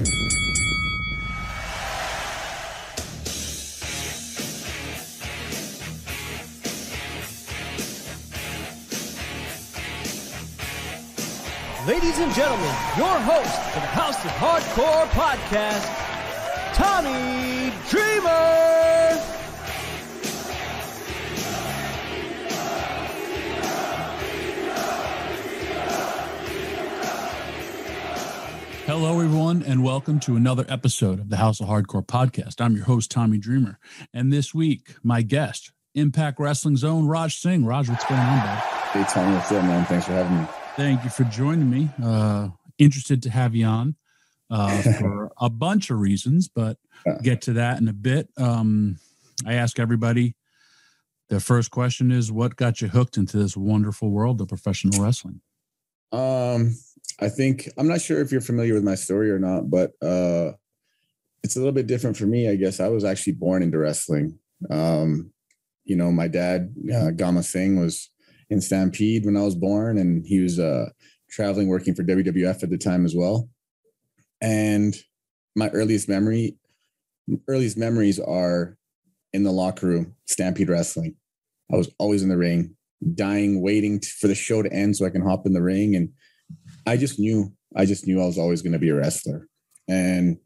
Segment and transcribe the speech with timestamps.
[0.00, 0.16] Ladies
[12.18, 15.84] and gentlemen, your host for the House of Hardcore podcast,
[16.72, 19.39] Tommy Dreamer.
[28.90, 32.60] Hello, everyone, and welcome to another episode of the House of Hardcore podcast.
[32.60, 33.78] I'm your host, Tommy Dreamer.
[34.12, 37.64] And this week, my guest, Impact Wrestling's own Raj Singh.
[37.64, 38.58] Raj, what's going on, bud?
[38.90, 39.86] Hey, Tommy, what's up, man?
[39.86, 40.46] Thanks for having me.
[40.74, 41.88] Thank you for joining me.
[42.02, 43.94] Uh, interested to have you on
[44.50, 46.76] uh, for a bunch of reasons, but
[47.22, 48.28] get to that in a bit.
[48.36, 48.98] Um,
[49.46, 50.34] I ask everybody
[51.28, 55.42] the first question is what got you hooked into this wonderful world of professional wrestling?
[56.10, 56.74] Um,
[57.20, 60.52] I think I'm not sure if you're familiar with my story or not, but uh,
[61.42, 62.48] it's a little bit different for me.
[62.48, 64.38] I guess I was actually born into wrestling.
[64.70, 65.32] Um,
[65.84, 68.10] you know, my dad, uh, Gama Singh, was
[68.48, 70.86] in Stampede when I was born, and he was uh,
[71.30, 73.48] traveling working for WWF at the time as well.
[74.40, 74.94] And
[75.54, 76.56] my earliest memory,
[77.48, 78.76] earliest memories are
[79.32, 81.16] in the locker room, Stampede wrestling.
[81.72, 82.76] I was always in the ring,
[83.14, 85.94] dying, waiting for the show to end so I can hop in the ring.
[85.94, 86.10] And
[86.86, 89.46] I just knew, I just knew I was always going to be a wrestler.
[89.88, 90.38] And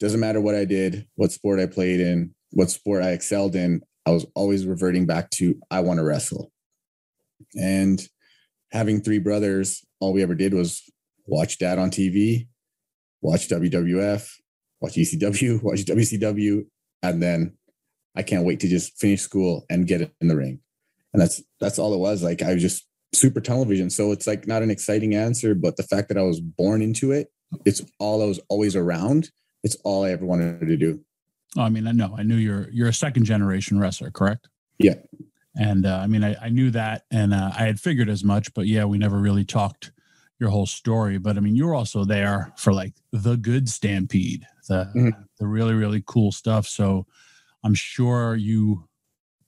[0.00, 3.82] doesn't matter what I did, what sport I played in, what sport I excelled in,
[4.06, 6.50] I was always reverting back to I want to wrestle.
[7.54, 8.00] And
[8.72, 10.82] having three brothers, all we ever did was
[11.26, 12.48] watch dad on TV,
[13.20, 14.30] watch WWF,
[14.80, 16.64] watch ECW, watch WCW,
[17.02, 17.54] and then
[18.16, 20.60] I can't wait to just finish school and get in the ring.
[21.12, 22.22] And that's that's all it was.
[22.22, 23.90] Like I was just super television.
[23.90, 27.12] So it's like not an exciting answer, but the fact that I was born into
[27.12, 27.32] it,
[27.64, 29.30] it's all I was always around.
[29.64, 31.00] It's all I ever wanted to do.
[31.56, 34.48] Oh, I mean, I know I knew you're you're a second generation wrestler, correct?
[34.78, 34.94] Yeah.
[35.56, 38.52] And uh, I mean, I, I knew that, and uh, I had figured as much.
[38.54, 39.90] But yeah, we never really talked
[40.38, 41.18] your whole story.
[41.18, 45.24] But I mean, you were also there for like the good Stampede, the Mhm.
[45.38, 46.68] the really really cool stuff.
[46.68, 47.06] So
[47.64, 48.86] I'm sure you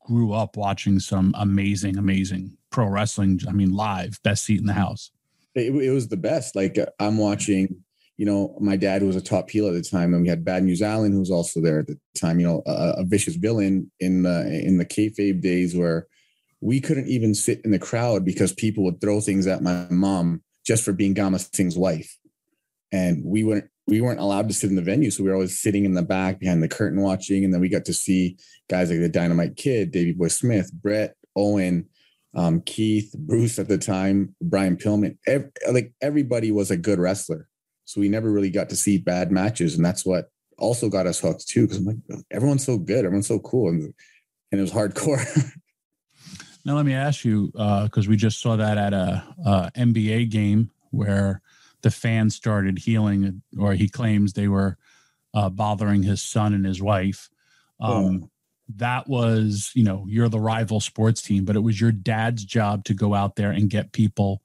[0.07, 3.41] grew up watching some amazing amazing pro wrestling.
[3.49, 5.11] I mean, live, best seat in the house.
[5.55, 6.55] It, it was the best.
[6.55, 7.77] Like uh, I'm watching,
[8.17, 10.65] you know, my dad was a top heel at the time, and we had Bad
[10.65, 12.39] News Allen, who was also there at the time.
[12.39, 16.07] You know, a, a vicious villain in the in the kayfabe days where
[16.61, 20.43] we couldn't even sit in the crowd because people would throw things at my mom
[20.67, 22.17] just for being Gama Singh's wife,
[22.93, 25.59] and we weren't we weren't allowed to sit in the venue, so we were always
[25.59, 28.37] sitting in the back behind the curtain watching, and then we got to see
[28.69, 31.89] guys like the Dynamite Kid, Davey Boy Smith, Bret, Owen,
[32.35, 37.49] um, Keith, Bruce at the time, Brian Pillman, ev- like everybody was a good wrestler.
[37.85, 41.21] So we never really got to see bad matches, and that's what also got us
[41.21, 41.63] hooked too.
[41.63, 43.93] Because I'm like, everyone's so good, everyone's so cool, and,
[44.53, 45.25] and it was hardcore.
[46.65, 50.71] Now let me ask you, because we just saw that at a, a NBA game
[50.91, 51.41] where
[51.83, 54.77] the fans started healing, or he claims they were
[55.33, 57.31] uh, bothering his son and his wife.
[57.81, 58.31] Um,
[58.77, 62.85] That was, you know, you're the rival sports team, but it was your dad's job
[62.85, 64.43] to go out there and get people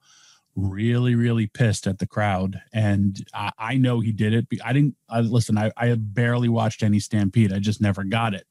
[0.56, 2.60] really, really pissed at the crowd.
[2.72, 4.46] And I, I know he did it.
[4.64, 5.58] I didn't I, listen.
[5.58, 7.52] I, I barely watched any Stampede.
[7.52, 8.46] I just never got it.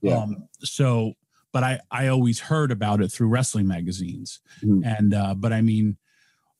[0.00, 0.18] Yeah.
[0.18, 1.14] Um, so,
[1.52, 4.40] but I I always heard about it through wrestling magazines.
[4.62, 4.98] Mhm.
[4.98, 5.96] And uh, but I mean,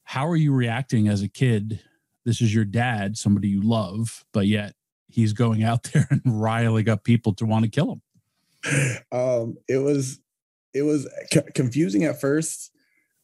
[0.05, 1.81] how are you reacting as a kid?
[2.25, 4.75] This is your dad, somebody you love, but yet
[5.09, 8.03] he's going out there and riling up people to want to kill him.
[9.13, 10.21] um, it was
[10.75, 12.71] it was c- confusing at first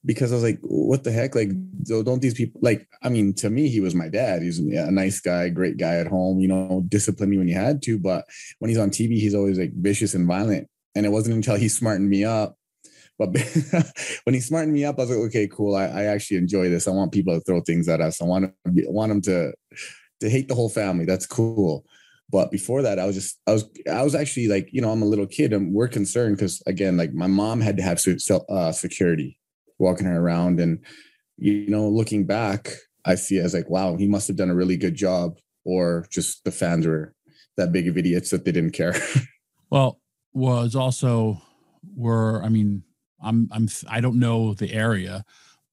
[0.05, 1.35] because I was like, what the heck?
[1.35, 1.51] Like,
[1.83, 2.89] don't these people like?
[3.03, 4.43] I mean, to me, he was my dad.
[4.43, 6.39] He's a nice guy, great guy at home.
[6.39, 8.25] You know, disciplined me when he had to, but
[8.61, 10.69] when he's on TV, he's always like vicious and violent.
[10.95, 12.57] and it wasn't until he smartened me up.
[13.19, 13.31] But
[14.25, 15.75] when he smartened me up, I was like, okay, cool.
[15.75, 16.87] I, I actually enjoy this.
[16.87, 18.21] I want people to throw things at us.
[18.21, 19.53] I want to be, want them to
[20.21, 21.05] to hate the whole family.
[21.05, 21.85] That's cool.
[22.31, 25.03] But before that, I was just I was I was actually like you know I'm
[25.03, 28.01] a little kid and we're concerned because again like my mom had to have
[28.49, 29.39] uh, security
[29.79, 30.85] walking her around and
[31.37, 32.73] you know looking back
[33.05, 36.07] I see it as like wow he must have done a really good job or
[36.11, 37.15] just the fans were
[37.57, 38.95] that big of idiots that they didn't care.
[39.71, 40.01] well,
[40.33, 41.43] was also
[41.95, 42.83] were I mean
[43.23, 45.25] I'm I'm I don't know the area,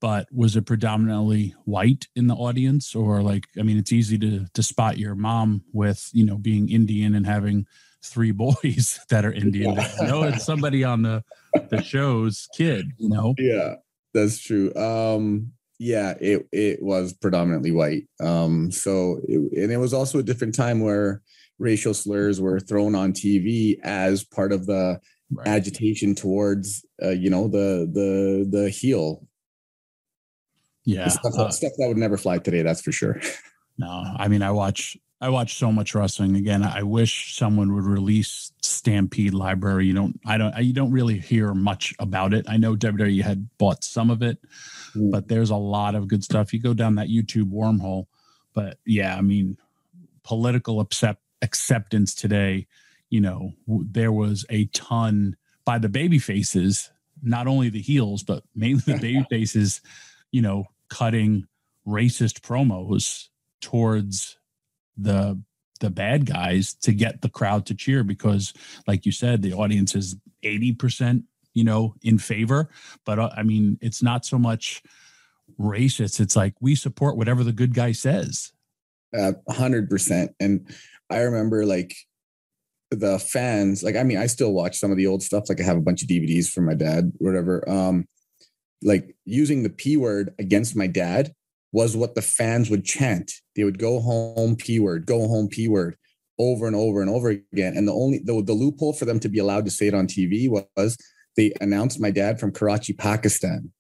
[0.03, 4.45] but was it predominantly white in the audience or like I mean it's easy to
[4.53, 7.67] to spot your mom with, you know, being Indian and having
[8.03, 9.75] three boys that are Indian.
[9.75, 9.91] Yeah.
[10.01, 11.23] You know, it's somebody on the
[11.69, 13.33] the show's kid, you know.
[13.38, 13.75] Yeah.
[14.13, 14.75] That's true.
[14.75, 18.03] Um yeah, it it was predominantly white.
[18.19, 21.21] Um so it, and it was also a different time where
[21.59, 25.00] racial slurs were thrown on TV as part of the
[25.31, 25.47] right.
[25.47, 29.25] agitation towards uh, you know the the the heel
[30.85, 32.62] yeah, stuff, uh, stuff that would never fly today.
[32.62, 33.19] That's for sure.
[33.75, 36.35] No, I mean, I watch I watch so much wrestling.
[36.35, 39.85] Again, I wish someone would release Stampede Library.
[39.88, 42.45] You don't, I don't, you don't really hear much about it.
[42.50, 44.38] I know WWE had bought some of it,
[44.94, 45.12] mm.
[45.12, 46.53] but there's a lot of good stuff.
[46.53, 48.07] You go down that YouTube wormhole,
[48.53, 49.57] but yeah, I mean,
[50.24, 52.68] political accept, acceptance today.
[53.09, 56.91] You know, there was a ton by the baby faces,
[57.21, 59.79] not only the heels, but mainly the baby faces.
[60.31, 61.48] You know, cutting
[61.88, 63.30] racist promos
[63.62, 64.38] towards
[64.95, 65.42] the
[65.80, 68.54] the bad guys to get the crowd to cheer because
[68.88, 71.24] like you said the audience is 80%
[71.56, 72.69] you know in favor.
[73.06, 74.84] But uh, i mean it's not so much
[75.60, 76.19] racist.
[76.19, 78.54] It's like we support whatever the good guy says.
[79.18, 80.68] Uh, 100% and
[81.10, 81.96] i remember like
[82.89, 85.50] the fans like i mean i still watch some of the old stuff.
[85.50, 87.68] Like i have a bunch of dvds from my dad whatever.
[87.68, 88.06] Um
[88.83, 91.33] like using the P word against my dad
[91.71, 93.31] was what the fans would chant.
[93.56, 95.95] They would go home P word, go home P word
[96.39, 97.75] over and over and over again.
[97.75, 100.07] And the only the, the loophole for them to be allowed to say it on
[100.07, 100.97] TV was
[101.35, 103.71] they announced my dad from Karachi, Pakistan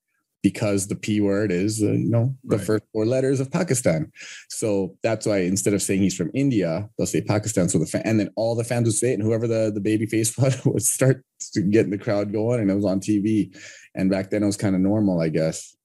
[0.43, 2.65] because the P word is, uh, you know, the right.
[2.65, 4.11] first four letters of Pakistan.
[4.49, 7.69] So that's why instead of saying he's from India, they'll say Pakistan.
[7.69, 9.79] So the fan, and then all the fans would say it, and whoever the, the
[9.79, 11.23] baby face was would start
[11.71, 13.57] getting the crowd going, and it was on TV.
[13.95, 15.75] And back then it was kind of normal, I guess.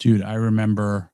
[0.00, 1.12] Dude, I remember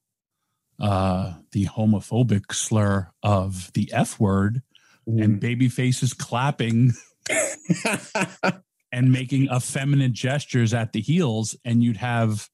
[0.81, 4.63] uh, the homophobic slur of the F word
[5.07, 5.23] mm.
[5.23, 6.93] and baby faces clapping.
[8.93, 12.49] and making effeminate gestures at the heels and you'd have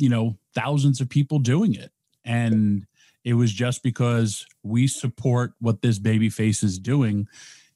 [0.00, 1.92] you know thousands of people doing it
[2.24, 2.86] and
[3.24, 7.28] it was just because we support what this baby face is doing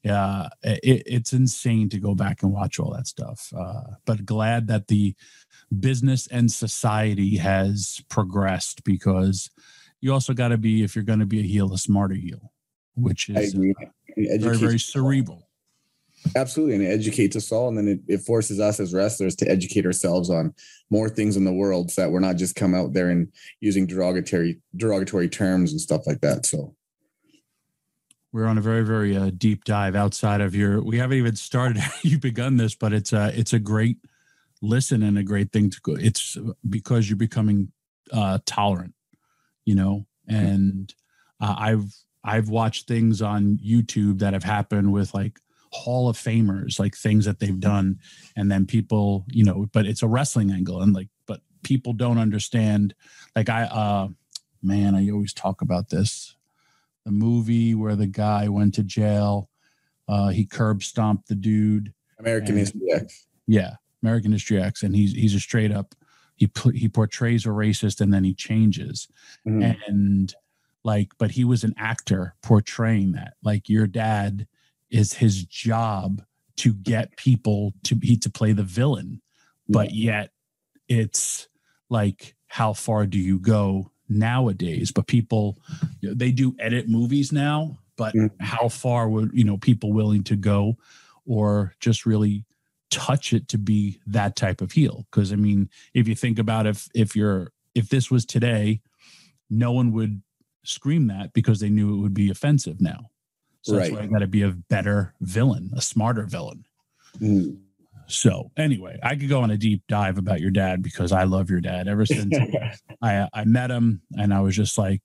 [0.09, 4.67] uh, it, it's insane to go back and watch all that stuff uh, but glad
[4.67, 5.15] that the
[5.81, 9.51] business and society has progressed because
[10.01, 12.53] you also got to be if you're going to be a heel a smarter heel
[12.95, 13.59] which is uh,
[14.17, 15.49] very very cerebral
[16.37, 16.77] Absolutely.
[16.77, 17.69] And it educates us all.
[17.69, 20.55] And then it, it, forces us as wrestlers to educate ourselves on
[20.95, 23.27] more things in the world so that we're not just come out there and
[23.61, 26.47] using derogatory derogatory terms and stuff like that.
[26.47, 26.77] So
[28.33, 31.83] we're on a very, very uh, deep dive outside of your we haven't even started
[32.03, 33.99] you've begun this, but it's a it's a great
[34.63, 35.97] listen and a great thing to go.
[35.97, 37.73] It's because you're becoming
[38.13, 38.95] uh tolerant,
[39.65, 40.95] you know, and
[41.41, 45.41] uh, I've I've watched things on YouTube that have happened with like
[45.75, 47.99] hall of famers like things that they've done.
[48.37, 50.81] And then people you know but it's a wrestling angle.
[50.81, 52.95] And like but people don't understand
[53.35, 54.09] like i uh
[54.63, 56.37] man i always talk about this.
[57.05, 59.51] The movie where the guy went to jail
[60.09, 61.93] uh he curb stomped the dude.
[62.19, 63.27] American history x.
[63.47, 64.83] Yeah american history x.
[64.83, 65.95] And he's he's a straight up
[66.37, 69.09] he he portrays a racist and then he changes.
[69.47, 69.73] Mm-hmm.
[69.89, 70.35] and
[70.85, 73.35] like but he was an actor portraying that.
[73.43, 74.47] Like your dad
[74.91, 76.23] is his job
[76.57, 79.21] to get people to be to play the villain.
[79.69, 80.31] But yet
[80.89, 81.49] it's
[81.89, 84.93] like how far do you go nowadays?
[84.93, 85.59] But people
[86.03, 88.43] they do edit movies now but mm-hmm.
[88.43, 90.77] how far would you know people willing to go
[91.27, 92.45] or just really
[92.91, 95.07] touch it to be that type of heel?
[95.11, 98.81] Because i mean if you think about if if you're if this was today
[99.51, 100.23] no one would
[100.65, 103.11] scream that because they knew it would be offensive now
[103.65, 103.85] so right.
[103.85, 106.67] that's why I got to be a better villain, a smarter villain.
[107.19, 107.59] Mm.
[108.07, 111.49] So anyway, I could go on a deep dive about your dad because I love
[111.49, 111.89] your dad.
[111.89, 112.37] Ever since
[113.03, 115.01] I I met him, and I was just like,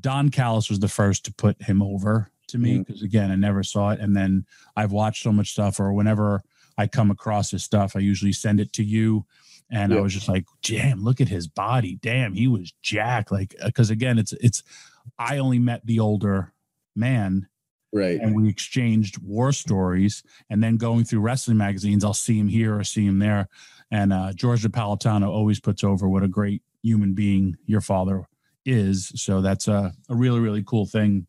[0.00, 3.04] Don Callis was the first to put him over to me because mm.
[3.04, 4.44] again, I never saw it, and then
[4.76, 5.78] I've watched so much stuff.
[5.78, 6.42] Or whenever
[6.76, 9.24] I come across his stuff, I usually send it to you.
[9.70, 11.98] And I was just like, damn, look at his body.
[12.00, 13.32] Damn, he was jacked.
[13.32, 14.62] Like, because again, it's, it's,
[15.18, 16.52] I only met the older
[16.94, 17.48] man
[17.94, 18.18] Right.
[18.20, 20.22] and we exchanged war stories.
[20.50, 23.48] And then going through wrestling magazines, I'll see him here or see him there.
[23.90, 28.24] And uh, George Napolitano always puts over what a great human being your father
[28.66, 29.12] is.
[29.14, 31.26] So that's a, a really, really cool thing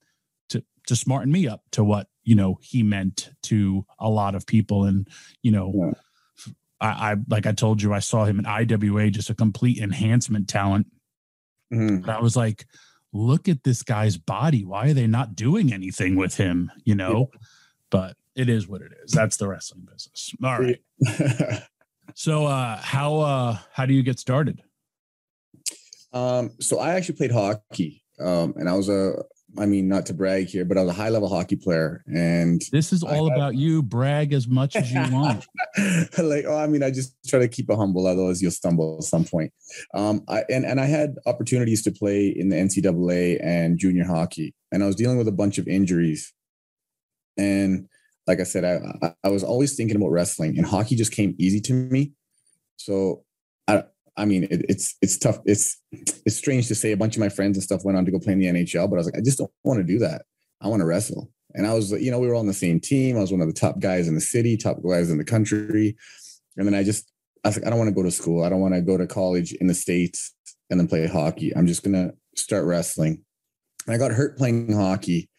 [0.50, 4.48] to to smarten me up to what you know he meant to a lot of
[4.48, 4.86] people.
[4.86, 5.08] And
[5.44, 5.92] you know, Yeah.
[6.82, 10.48] I, I like I told you, I saw him in IWA, just a complete enhancement
[10.50, 10.88] talent.
[11.72, 12.08] Mhm.
[12.10, 12.66] I was like,
[13.16, 14.66] look at this guy's body.
[14.66, 16.72] Why are they not doing anything with him?
[16.84, 17.30] You know,
[17.90, 19.12] but it is what it is.
[19.12, 20.34] That's the wrestling business.
[20.44, 21.64] All right.
[22.14, 24.62] So uh how uh how do you get started?
[26.14, 28.04] um, so I actually played hockey.
[28.20, 29.24] Um, and I was a,
[29.58, 32.04] I mean, not to brag here, but I was a high level hockey player.
[32.08, 33.82] And This is all I- I- about you.
[33.84, 35.46] Brag as much as you want.
[36.18, 39.04] like, oh, I mean, I just try to keep it humble, otherwise you'll stumble at
[39.06, 39.52] some point.
[39.94, 44.54] Um, I, and, and I had opportunities to play in the NCAA and junior hockey,
[44.72, 46.34] and I was dealing with a bunch of injuries.
[47.38, 47.88] And
[48.28, 51.62] like I said, I, I was always thinking about wrestling, and hockey just came easy
[51.62, 52.14] to me.
[52.78, 53.24] So
[53.68, 53.84] I,
[54.18, 55.40] I mean, it, it's it's tough.
[55.46, 56.92] It's it's strange to say.
[56.92, 58.90] A bunch of my friends and stuff went on to go play in the NHL,
[58.90, 60.24] but I was like, I just don't want to do that.
[60.62, 61.30] I want to wrestle.
[61.54, 63.18] And I was, like, you know, we were on the same team.
[63.18, 65.96] I was one of the top guys in the city, top guys in the country.
[66.58, 67.10] And then I just,
[67.46, 68.44] I was like, I don't want to go to school.
[68.44, 70.34] I don't want to go to college in the States
[70.70, 71.56] and then play hockey.
[71.56, 73.24] I'm just to start wrestling.
[73.88, 75.30] And I got hurt playing hockey.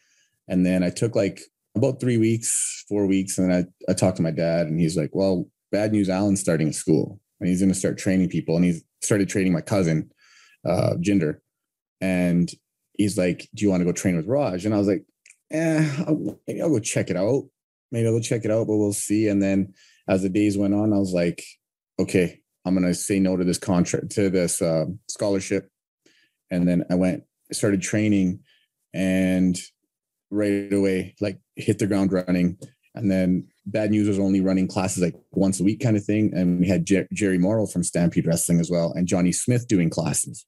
[0.47, 1.41] And then I took like
[1.75, 3.37] about three weeks, four weeks.
[3.37, 6.39] And then I, I talked to my dad and he's like, well, bad news, Allen's
[6.39, 8.55] starting school and he's going to start training people.
[8.55, 10.11] And he's started training my cousin,
[10.65, 11.37] uh, Jinder.
[12.01, 12.49] And
[12.93, 14.65] he's like, do you want to go train with Raj?
[14.65, 15.05] And I was like,
[15.51, 17.43] eh, I'll, maybe I'll go check it out.
[17.91, 19.27] Maybe I'll go check it out, but we'll see.
[19.27, 19.73] And then
[20.07, 21.43] as the days went on, I was like,
[21.99, 25.69] okay, I'm gonna say no to this contract, to this uh, scholarship.
[26.51, 28.41] And then I went, started training,
[28.93, 29.57] and
[30.29, 32.57] right away, like hit the ground running.
[32.97, 36.31] And then Bad News was only running classes like once a week, kind of thing.
[36.33, 39.89] And we had Jer- Jerry Morrow from Stampede Wrestling as well, and Johnny Smith doing
[39.89, 40.45] classes.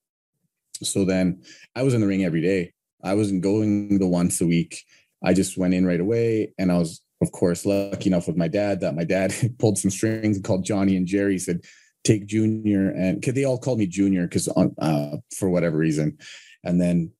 [0.82, 1.42] So then
[1.76, 2.74] I was in the ring every day.
[3.04, 4.84] I wasn't going the once a week.
[5.24, 6.54] I just went in right away.
[6.58, 9.92] And I was, of course, lucky enough with my dad that my dad pulled some
[9.92, 11.62] strings and called Johnny and Jerry, said,
[12.04, 12.90] take Junior.
[12.92, 16.18] And cause they all called me Junior because uh, for whatever reason.
[16.64, 17.12] And then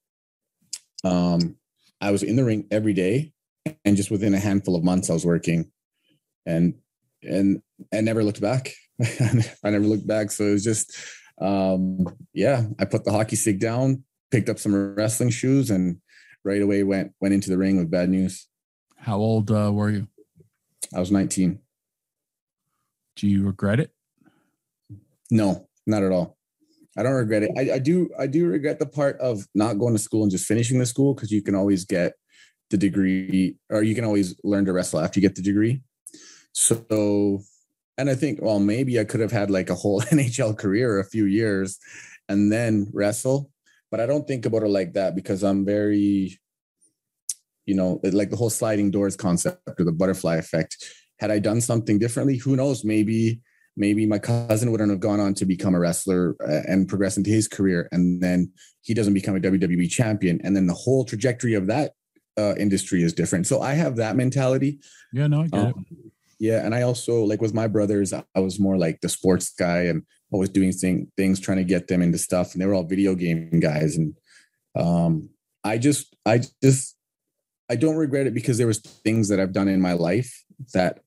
[1.04, 1.56] um,
[2.02, 3.34] I was in the ring every day.
[3.86, 5.72] And just within a handful of months, I was working
[6.46, 6.76] and,
[7.24, 7.62] and,
[7.94, 8.74] I never looked back.
[9.64, 10.32] I never looked back.
[10.32, 10.98] So it was just,
[11.40, 15.98] um, yeah, I put the hockey stick down, picked up some wrestling shoes, and
[16.44, 18.48] right away went went into the ring with bad news.
[18.98, 20.08] How old uh, were you?
[20.94, 21.60] I was 19.
[23.16, 23.92] Do you regret it?
[25.32, 26.38] No, not at all.
[26.98, 27.52] I don't regret it.
[27.58, 30.46] I, I do I do regret the part of not going to school and just
[30.46, 32.14] finishing the school because you can always get
[32.70, 35.82] the degree or you can always learn to wrestle after you get the degree.
[36.54, 37.42] So
[38.00, 41.06] and I think, well, maybe I could have had like a whole NHL career, a
[41.06, 41.78] few years,
[42.30, 43.52] and then wrestle.
[43.92, 46.40] But I don't think about it like that because I'm very,
[47.66, 50.78] you know, like the whole sliding doors concept or the butterfly effect.
[51.20, 52.86] Had I done something differently, who knows?
[52.86, 53.42] Maybe,
[53.76, 57.32] maybe my cousin wouldn't have gone on to become a wrestler uh, and progress into
[57.32, 58.50] his career, and then
[58.80, 61.92] he doesn't become a WWE champion, and then the whole trajectory of that
[62.40, 63.48] uh, industry is different.
[63.48, 64.80] So I have that mentality.
[65.12, 65.76] Yeah, no, I get it.
[65.76, 65.86] Um,
[66.40, 69.84] yeah, and I also like with my brothers, I was more like the sports guy
[69.84, 72.84] and always doing thing, things, trying to get them into stuff, and they were all
[72.84, 73.98] video game guys.
[73.98, 74.16] And
[74.76, 75.30] um,
[75.64, 76.96] I just, I just,
[77.70, 80.44] I don't regret it because there was things that I've done in my life
[80.74, 81.02] that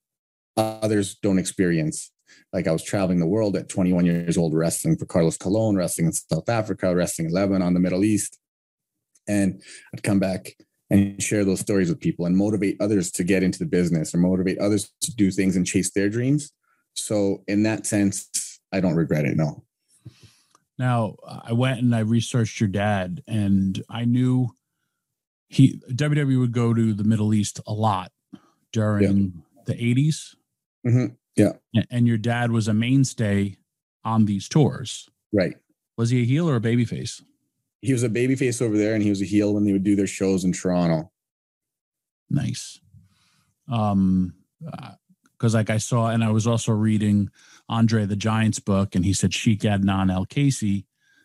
[0.56, 2.12] others don't experience.
[2.52, 6.08] Like I was traveling the world at 21 years old, wrestling for Carlos Colon, wrestling
[6.08, 8.38] in South Africa, wrestling in Lebanon, the Middle East,
[9.26, 9.62] and
[9.94, 10.56] I'd come back
[10.92, 14.18] and share those stories with people and motivate others to get into the business or
[14.18, 16.52] motivate others to do things and chase their dreams.
[16.94, 19.36] So in that sense, I don't regret it.
[19.36, 19.64] No.
[20.78, 24.54] Now, I went and I researched your dad, and I knew
[25.48, 28.10] he WWE would go to the Middle East a lot
[28.72, 30.34] during the 80s.
[30.86, 31.16] Mhm.
[31.36, 31.52] Yeah.
[31.90, 33.56] And your dad was a mainstay
[34.04, 35.08] on these tours.
[35.32, 35.54] Right.
[35.96, 37.22] Was he a heel or a babyface?
[37.82, 39.96] He was a babyface over there and he was a heel when they would do
[39.96, 41.10] their shows in Toronto.
[42.30, 42.80] Nice.
[43.70, 44.34] Um,
[45.32, 47.28] because like I saw, and I was also reading
[47.68, 50.84] Andre the Giant's book, and he said Sheik Adnan Al-Kaissie,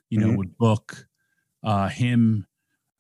[0.10, 0.38] you know, Mhm.
[0.38, 1.08] would book
[1.64, 2.48] uh, him,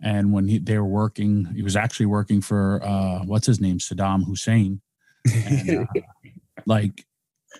[0.01, 3.79] and when he, they were working, he was actually working for uh, what's his name,
[3.79, 4.81] Saddam Hussein.
[5.33, 5.85] And, uh,
[6.65, 7.05] like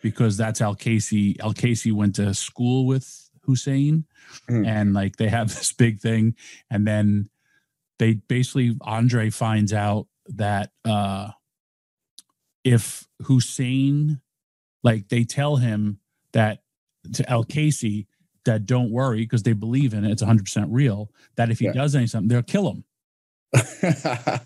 [0.03, 1.39] because that's Al-Kaissie.
[1.39, 4.05] Al Casey went to school with Hussein,
[4.49, 4.67] Mhm.
[4.67, 6.35] and like they have this big thing,
[6.69, 7.29] and then
[7.99, 11.31] they basically Andre finds out that uh
[12.63, 14.19] if Hussein,
[14.83, 15.99] like they tell him
[16.33, 16.61] that
[17.13, 18.05] to Al-Kaissie
[18.45, 21.09] that don't worry because they believe in it, it's 100 percent real.
[21.37, 21.73] That if he Yeah.
[21.73, 22.83] does anything, they'll kill him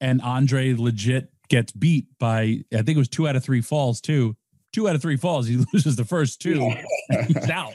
[0.00, 4.00] and Andre legit gets beat by I think it was two out of three falls
[4.00, 4.36] too.
[4.72, 6.70] Two out of three falls, he loses the first two.
[7.26, 7.74] He's out.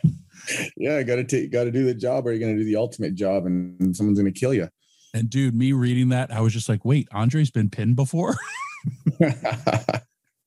[0.78, 2.76] Yeah, got to take, got to do the job, or you're going to do the
[2.76, 4.68] ultimate job, and someone's going to kill you.
[5.14, 8.36] And dude, me reading that, I was just like, wait, Andre's been pinned before.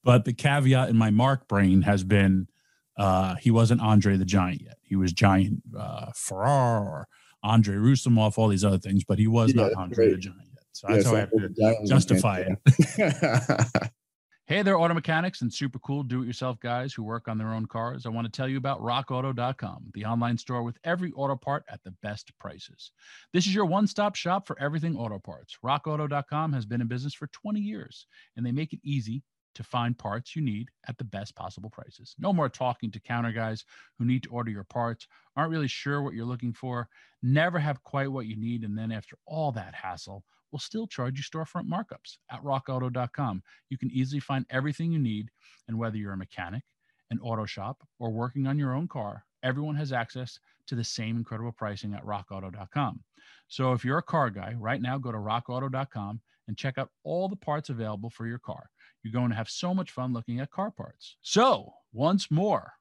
[0.04, 2.48] but the caveat in my Mark brain has been
[2.96, 4.76] uh he wasn't Andre the Giant yet.
[4.82, 7.08] He was Giant uh Ferré or
[7.42, 10.18] Andre Roussimoff, all these other things, but he was Yeah, not Andre the.
[10.18, 10.64] Giant yet.
[10.72, 13.90] So that's Yeah, how I have to justify it.
[14.46, 17.54] Hey there, auto mechanics and super cool do it yourself guys who work on their
[17.54, 18.04] own cars.
[18.04, 21.82] I want to tell you about rockauto.com, the online store with every auto part at
[21.82, 22.92] the best prices.
[23.32, 25.56] This is your one stop shop for everything auto parts.
[25.64, 29.22] Rockauto.com has been in business for 20 years, and they make it easy
[29.54, 32.14] to find parts you need at the best possible prices.
[32.18, 33.64] No more talking to counter guys
[33.98, 36.86] who need to order your parts, aren't really sure what you're looking for,
[37.22, 40.22] never have quite what you need, and then after all that hassle,
[40.54, 43.42] will still charge you storefront markups at rockauto.com.
[43.70, 45.30] You can easily find everything you need,
[45.66, 46.62] and whether you're a mechanic,
[47.10, 51.16] an auto shop, or working on your own car, everyone has access to the same
[51.16, 53.00] incredible pricing at rockauto.com.
[53.48, 57.28] So if you're a car guy, right now go to rockauto.com and check out all
[57.28, 58.70] the parts available for your car.
[59.02, 61.16] You're going to have so much fun looking at car parts.
[61.20, 62.74] So, once more,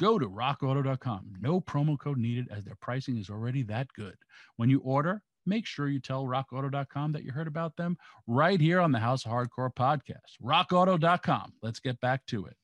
[0.00, 1.34] go to rockauto.com.
[1.40, 4.16] No promo code needed as their pricing is already that good.
[4.56, 7.96] When you order, make sure you tell rockauto.com that you heard about them
[8.26, 10.38] right here on the House of Hardcore podcast.
[10.42, 11.52] rockauto.com.
[11.62, 12.56] Let's get back to it.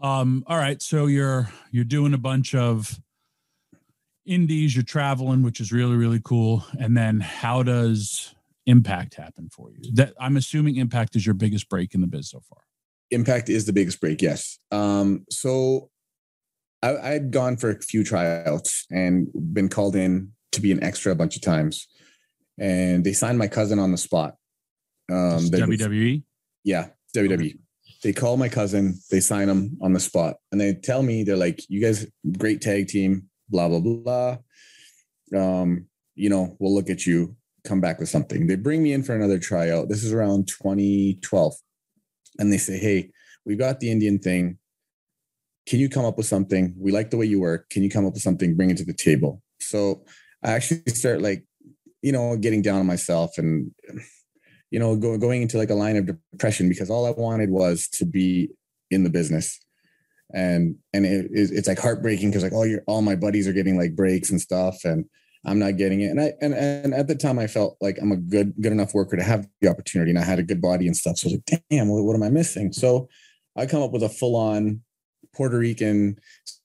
[0.00, 2.98] Um all right, so you're you're doing a bunch of
[4.26, 6.64] indies, you're traveling, which is really really cool.
[6.78, 8.34] And then how does
[8.66, 9.92] impact happen for you?
[9.94, 12.58] That I'm assuming impact is your biggest break in the biz so far.
[13.10, 14.58] Impact is the biggest break, yes.
[14.72, 15.90] Um, so
[16.82, 21.12] I, I'd gone for a few tryouts and been called in to be an extra
[21.12, 21.88] a bunch of times,
[22.58, 24.36] and they signed my cousin on the spot.
[25.10, 26.22] Um, they- WWE.
[26.64, 27.58] Yeah, WWE.
[28.02, 31.36] They call my cousin, they sign him on the spot, and they tell me they're
[31.36, 34.38] like, "You guys, great tag team, blah blah blah.
[35.34, 37.36] Um, you know, we'll look at you.
[37.64, 39.88] Come back with something." They bring me in for another tryout.
[39.88, 41.54] This is around 2012,
[42.38, 43.10] and they say, "Hey,
[43.44, 44.58] we got the Indian thing.
[45.66, 46.74] Can you come up with something?
[46.76, 47.70] We like the way you work.
[47.70, 48.56] Can you come up with something?
[48.56, 50.04] Bring it to the table." So
[50.42, 51.45] I actually start like,
[52.06, 53.72] you know, getting down on myself and
[54.70, 57.88] you know, go, going into like a line of depression because all I wanted was
[57.94, 58.50] to be
[58.92, 59.58] in the business.
[60.32, 63.76] And and it, it's like heartbreaking because like all your all my buddies are getting
[63.76, 65.04] like breaks and stuff, and
[65.44, 66.10] I'm not getting it.
[66.10, 68.94] And I and and at the time I felt like I'm a good good enough
[68.94, 71.18] worker to have the opportunity, and I had a good body and stuff.
[71.18, 72.72] So I was like, damn, what, what am I missing?
[72.72, 73.08] So
[73.56, 74.80] I come up with a full on
[75.34, 76.18] Puerto Rican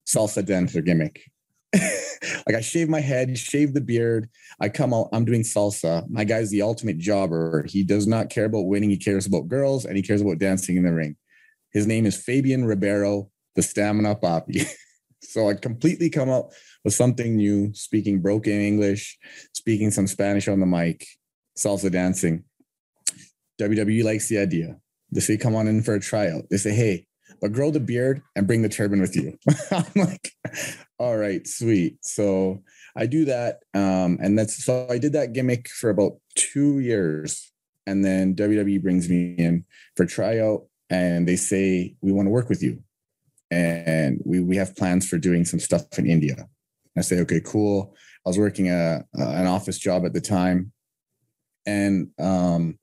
[0.07, 1.30] salsa dancer gimmick.
[2.45, 4.29] like I shave my head, shave the beard,
[4.59, 6.07] I come out, I'm doing salsa.
[6.09, 7.65] My guy's the ultimate jobber.
[7.67, 8.89] He does not care about winning.
[8.89, 11.15] He cares about girls and he cares about dancing in the ring.
[11.71, 14.67] His name is Fabian Ribeiro, the stamina papi.
[15.21, 16.51] so I completely come up
[16.83, 19.17] with something new, speaking broken English,
[19.53, 21.05] speaking some Spanish on the mic,
[21.57, 22.43] salsa dancing.
[23.59, 24.77] WWE likes the idea.
[25.11, 26.45] They say, come on in for a tryout.
[26.49, 27.05] They say, hey,
[27.41, 29.37] but grow the beard and bring the turban with you.
[29.71, 30.31] I'm like,
[31.01, 31.97] all right, sweet.
[32.05, 32.61] So
[32.95, 33.61] I do that.
[33.73, 37.51] Um, and that's so I did that gimmick for about two years.
[37.87, 42.49] And then WWE brings me in for tryout and they say, we want to work
[42.49, 42.83] with you.
[43.49, 46.47] And we, we have plans for doing some stuff in India.
[46.95, 47.95] I say, okay, cool.
[48.23, 50.71] I was working a, an office job at the time.
[51.65, 52.77] And um,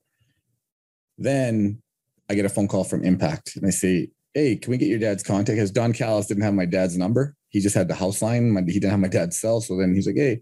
[1.17, 1.81] then
[2.29, 4.99] I get a phone call from Impact and I say, hey, can we get your
[4.99, 5.55] dad's contact?
[5.55, 7.37] Because Don Callis didn't have my dad's number.
[7.49, 8.51] He just had the house line.
[8.51, 9.61] My, he didn't have my dad's cell.
[9.61, 10.41] So then he's like, hey,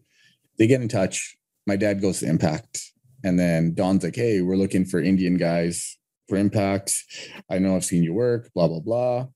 [0.58, 1.38] they get in touch.
[1.65, 2.82] My dad goes to Impact.
[3.24, 6.93] And then Don's like, hey, we're looking for Indian guys for Impact.
[7.50, 9.28] I know I've seen your work, blah, blah, blah.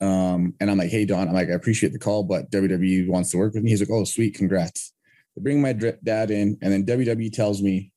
[0.00, 3.30] Um, and I'm like, hey, Don, I'm like, I appreciate the call, but WWE wants
[3.30, 3.70] to work with me.
[3.70, 4.92] He's like, oh, sweet, congrats.
[5.34, 7.92] They bring my dad in, and then WWE tells me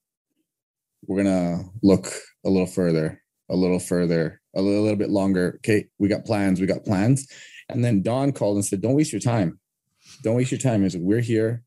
[1.05, 2.07] we're gonna look
[2.45, 5.55] a little further, a little further, a little, a little bit longer.
[5.57, 7.27] Okay, we got plans, we got plans.
[7.69, 9.59] And then Don called and said, Don't waste your time.
[10.23, 10.83] Don't waste your time.
[10.83, 11.63] He's like, We're here.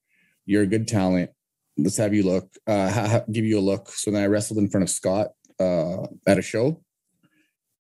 [0.47, 1.31] You're a good talent.
[1.77, 3.89] Let's have you look, uh, ha- give you a look.
[3.91, 6.83] So then I wrestled in front of Scott uh, at a show.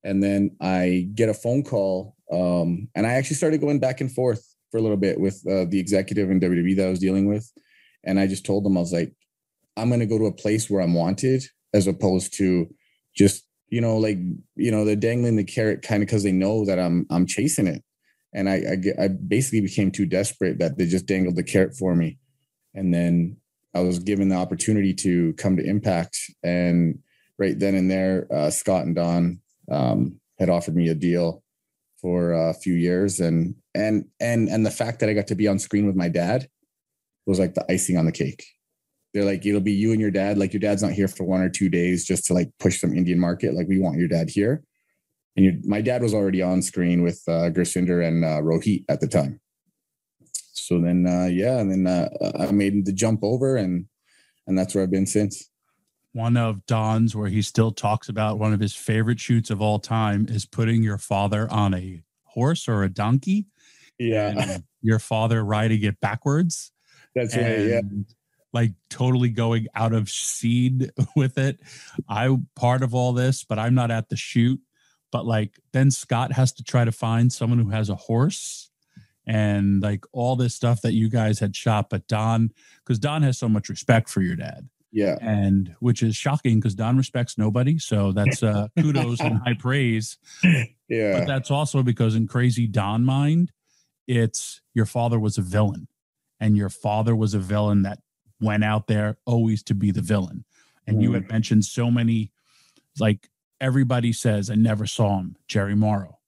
[0.02, 4.10] And then I get a phone call, um, and I actually started going back and
[4.10, 7.26] forth for a little bit with uh, the executive in WWE that I was dealing
[7.26, 7.50] with.
[8.04, 9.12] And I just told them, I was like,
[9.76, 12.72] I'm going to go to a place where I'm wanted as opposed to
[13.14, 14.18] just, you know, like,
[14.56, 17.66] you know, they're dangling the carrot kind of because they know that I'm, I'm chasing
[17.66, 17.82] it.
[18.32, 21.94] And I, I, I basically became too desperate that they just dangled the carrot for
[21.94, 22.18] me.
[22.74, 23.36] And then
[23.74, 26.16] I was given the opportunity to come to Impact.
[26.42, 27.00] And
[27.38, 29.40] right then and there, uh, Scott and Don
[29.70, 31.42] um, had offered me a deal
[32.00, 35.46] for a few years and and and and the fact that I got to be
[35.46, 36.48] on screen with my dad
[37.26, 38.44] was like the icing on the cake.
[39.12, 40.38] They're like, it'll be you and your dad.
[40.38, 42.96] Like your dad's not here for one or two days just to like push some
[42.96, 43.54] Indian market.
[43.54, 44.62] Like we want your dad here.
[45.36, 49.08] And your, my dad was already on screen with uh, and uh, Rohit at the
[49.08, 49.40] time.
[50.52, 53.86] So then, uh, yeah, and then uh, I made the jump over, and
[54.46, 55.48] and that's where I've been since.
[56.12, 59.78] One of Don's where he still talks about one of his favorite shoots of all
[59.78, 63.46] time is putting your father on a horse or a donkey.
[63.98, 66.72] Yeah, your father riding it backwards.
[67.14, 67.60] That's right.
[67.60, 67.80] Yeah.
[68.52, 71.60] Like totally going out of seed with it.
[72.08, 74.60] I part of all this, but I'm not at the shoot.
[75.12, 78.70] But like then Scott has to try to find someone who has a horse
[79.26, 81.90] and like all this stuff that you guys had shot.
[81.90, 82.52] But Don,
[82.84, 84.68] because Don has so much respect for your dad.
[84.92, 85.16] Yeah.
[85.20, 87.78] And which is shocking because Don respects nobody.
[87.78, 90.18] So that's uh kudos and high praise.
[90.88, 91.20] Yeah.
[91.20, 93.52] But that's also because in crazy Don mind,
[94.08, 95.86] it's your father was a villain
[96.40, 98.00] and your father was a villain that
[98.40, 100.44] went out there always to be the villain.
[100.86, 101.02] And mm.
[101.02, 102.32] you had mentioned so many,
[102.98, 103.28] like
[103.60, 106.18] everybody says, I never saw him, Jerry Morrow.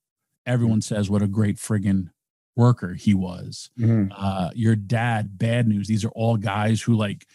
[0.46, 0.84] Everyone mm.
[0.84, 2.10] says what a great friggin'
[2.56, 3.70] worker he was.
[3.78, 4.12] Mm-hmm.
[4.16, 5.88] Uh, your dad, bad news.
[5.88, 7.26] These are all guys who like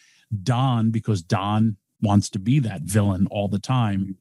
[0.44, 4.18] Don because Don wants to be that villain all the time.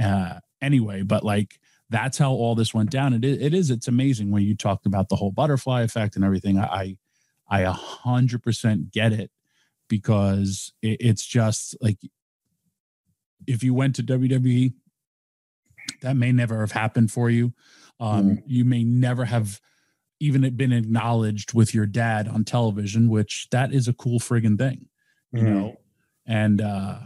[0.00, 1.58] Uh, anyway, but like
[1.90, 3.14] that's how all this went down.
[3.14, 6.24] It is, it is, it's amazing when you talked about the whole butterfly effect and
[6.24, 6.58] everything.
[6.58, 6.96] I,
[7.48, 9.30] I a hundred percent get it
[9.88, 11.98] because it, it's just like
[13.46, 14.72] if you went to WWE,
[16.04, 17.54] that may never have happened for you.
[17.98, 18.42] Um, mm.
[18.46, 19.60] You may never have
[20.20, 24.86] even been acknowledged with your dad on television, which that is a cool friggin' thing,
[25.32, 25.54] you mm.
[25.54, 25.80] know.
[26.26, 26.98] And uh,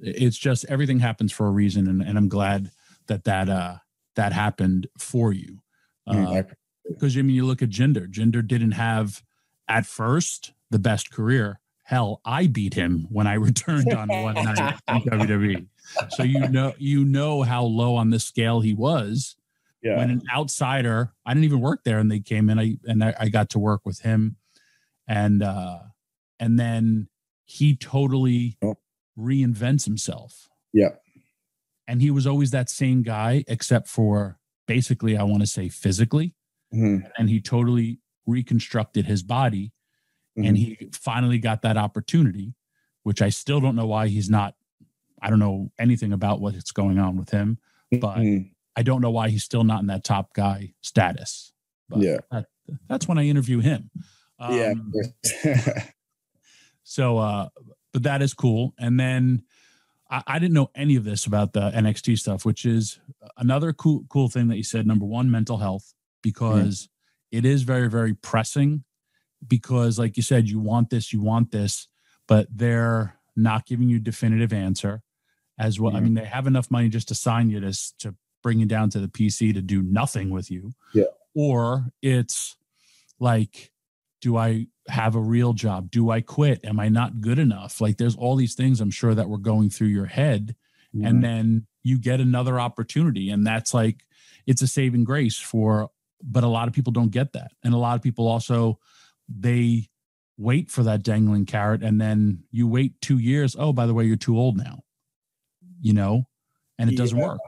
[0.00, 2.70] it's just everything happens for a reason, and, and I'm glad
[3.08, 3.76] that that uh,
[4.14, 5.58] that happened for you.
[6.06, 6.24] Because
[7.14, 8.08] mm, uh, I mean, you look at Jinder.
[8.08, 9.22] Jinder didn't have
[9.68, 11.58] at first the best career.
[11.84, 15.66] Hell, I beat him when I returned on one night in WWE.
[16.10, 19.36] So you know you know how low on the scale he was.
[19.82, 19.96] Yeah.
[19.96, 22.58] When an outsider, I didn't even work there, and they came in.
[22.58, 24.36] I and I, I got to work with him,
[25.08, 25.78] and uh,
[26.38, 27.08] and then
[27.44, 28.76] he totally oh.
[29.18, 30.48] reinvents himself.
[30.72, 30.90] Yeah,
[31.88, 36.36] and he was always that same guy, except for basically, I want to say physically,
[36.72, 37.06] mm-hmm.
[37.18, 39.72] and he totally reconstructed his body
[40.38, 40.46] mm-hmm.
[40.46, 42.54] and he finally got that opportunity
[43.02, 44.54] which i still don't know why he's not
[45.22, 47.58] i don't know anything about what's going on with him
[48.00, 48.48] but mm-hmm.
[48.76, 51.52] i don't know why he's still not in that top guy status.
[51.88, 52.18] But yeah.
[52.30, 52.46] that,
[52.88, 53.90] that's when i interview him.
[54.38, 54.92] Um,
[55.44, 55.84] yeah
[56.82, 57.48] so uh
[57.92, 58.74] but that is cool.
[58.78, 59.42] And then
[60.10, 62.98] I, I didn't know any of this about the nxt stuff which is
[63.36, 66.20] another cool cool thing that you said number one mental health mm-hmm.
[66.22, 66.88] because
[67.30, 68.84] it is very very pressing
[69.46, 71.88] because like you said you want this you want this
[72.28, 75.02] but they're not giving you definitive answer
[75.62, 75.96] as well.
[75.96, 78.90] I mean they have enough money just to sign you to, to bring you down
[78.90, 80.72] to the pc to do nothing with you.
[80.92, 81.04] Yeah.
[81.34, 82.56] Or it's
[83.20, 83.70] like
[84.20, 85.90] do i have a real job?
[85.90, 86.64] Do i quit?
[86.64, 87.80] Am i not good enough?
[87.80, 90.56] Like there's all these things i'm sure that were going through your head.
[90.94, 91.06] Mm-hmm.
[91.06, 93.30] and then you get another opportunity.
[93.30, 94.04] And that's like
[94.46, 95.90] it's a saving grace for
[96.22, 97.52] but a lot of people don't get that.
[97.64, 98.78] And a lot of people also
[99.28, 99.88] they
[100.36, 101.82] wait for that dangling carrot.
[101.82, 103.56] And then you wait two years.
[103.58, 104.82] Oh by the way you're too old now
[105.82, 106.24] you know
[106.78, 107.26] and it doesn't yeah.
[107.28, 107.38] work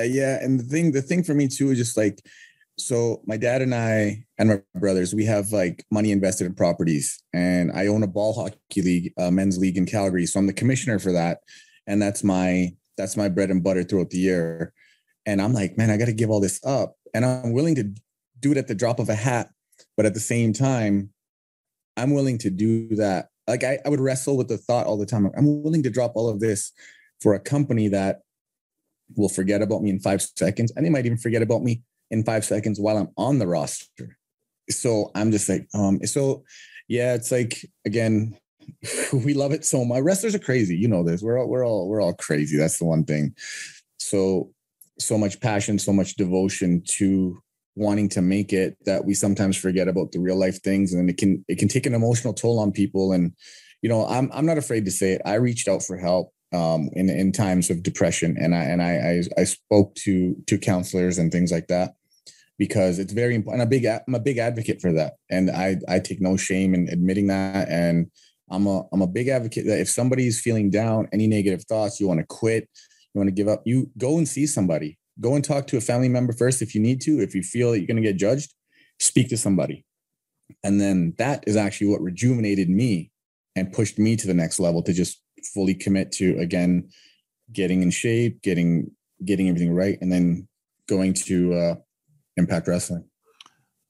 [0.00, 2.22] uh, yeah and the thing the thing for me too is just like
[2.78, 7.22] so my dad and i and my brothers we have like money invested in properties
[7.34, 10.52] and i own a ball hockey league uh, men's league in calgary so i'm the
[10.52, 11.40] commissioner for that
[11.86, 14.72] and that's my that's my bread and butter throughout the year
[15.26, 17.92] and i'm like man i got to give all this up and I'm willing to
[18.40, 19.50] do it at the drop of a hat.
[19.96, 21.10] But at the same time,
[21.96, 23.28] I'm willing to do that.
[23.46, 25.30] Like I, I would wrestle with the thought all the time.
[25.36, 26.72] I'm willing to drop all of this
[27.20, 28.20] for a company that
[29.16, 30.72] will forget about me in five seconds.
[30.76, 34.16] And they might even forget about me in five seconds while I'm on the roster.
[34.70, 36.44] So I'm just like, um, so
[36.88, 38.36] yeah, it's like again,
[39.12, 40.02] we love it so much.
[40.02, 41.22] Wrestlers are crazy, you know this.
[41.22, 42.56] We're all we're all we're all crazy.
[42.56, 43.34] That's the one thing.
[43.98, 44.52] So
[44.98, 47.40] so much passion, so much devotion to
[47.78, 51.16] wanting to make it that we sometimes forget about the real life things and it
[51.16, 53.32] can it can take an emotional toll on people and
[53.82, 56.88] you know i'm i'm not afraid to say it i reached out for help um,
[56.94, 61.18] in in times of depression and i and i i, I spoke to to counselors
[61.18, 61.94] and things like that
[62.58, 63.62] because it's very important.
[63.62, 66.74] I'm a big I'm a big advocate for that, and I I take no shame
[66.74, 67.68] in admitting that.
[67.68, 68.10] And
[68.50, 72.08] I'm a I'm a big advocate that if somebody's feeling down, any negative thoughts, you
[72.08, 72.68] want to quit,
[73.14, 74.98] you want to give up, you go and see somebody.
[75.20, 77.20] Go and talk to a family member first if you need to.
[77.20, 78.52] If you feel that you're going to get judged,
[79.00, 79.84] speak to somebody.
[80.62, 83.10] And then that is actually what rejuvenated me
[83.56, 86.88] and pushed me to the next level to just fully commit to again
[87.52, 88.90] getting in shape, getting
[89.24, 90.48] getting everything right, and then
[90.88, 91.74] going to uh,
[92.36, 93.04] Impact Wrestling.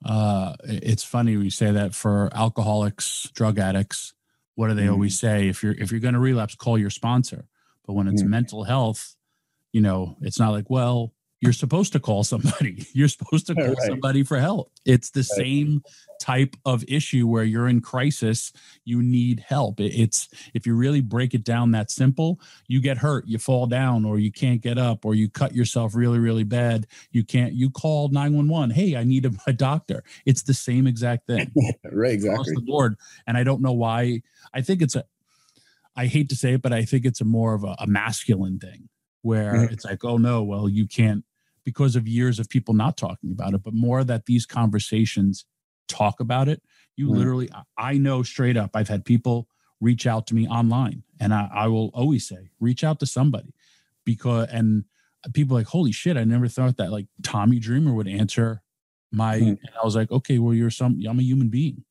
[0.05, 4.15] Uh, it's funny we say that for alcoholics, drug addicts.
[4.55, 4.93] What do they mm.
[4.93, 5.49] always say?
[5.49, 7.47] If you're if you're going to relapse, call your sponsor.
[7.87, 8.29] But when it's mm.
[8.29, 9.17] mental health,
[9.73, 12.87] you know, it's not like, well, you're supposed to call somebody.
[12.93, 13.87] You're supposed to call right.
[13.87, 14.73] somebody for help.
[14.85, 15.47] It's the right.
[15.47, 15.83] same
[16.19, 18.53] type of issue where you're in crisis,
[18.85, 19.79] you need help.
[19.79, 24.05] It's if you really break it down that simple, you get hurt, you fall down,
[24.05, 26.89] or you can't get up, or you cut yourself really, really bad.
[27.13, 28.71] You can't, you call 911.
[28.71, 30.03] Hey, I need a, a doctor.
[30.27, 31.53] It's the same exact thing.
[31.93, 32.35] right, exactly.
[32.35, 32.97] Across the board.
[33.27, 34.23] And I don't know why.
[34.53, 35.05] I think it's a,
[35.95, 38.59] I hate to say it, but I think it's a more of a, a masculine
[38.59, 38.89] thing
[39.23, 39.73] where mm-hmm.
[39.73, 41.25] it's like, oh no, well, you can't
[41.69, 45.45] because of years of people not talking about it, but more that these conversations
[45.87, 46.63] talk about it.
[46.97, 47.17] You mm.
[47.19, 51.51] literally, I know straight up, I've had people reach out to me online, and I,
[51.53, 53.53] I will always say, reach out to somebody
[54.07, 54.85] because, and
[55.35, 58.63] people like, holy shit, I never thought that like Tommy Dreamer would answer
[59.13, 59.49] my, mm.
[59.49, 61.85] and I was like, okay, well, you're some, I'm a human being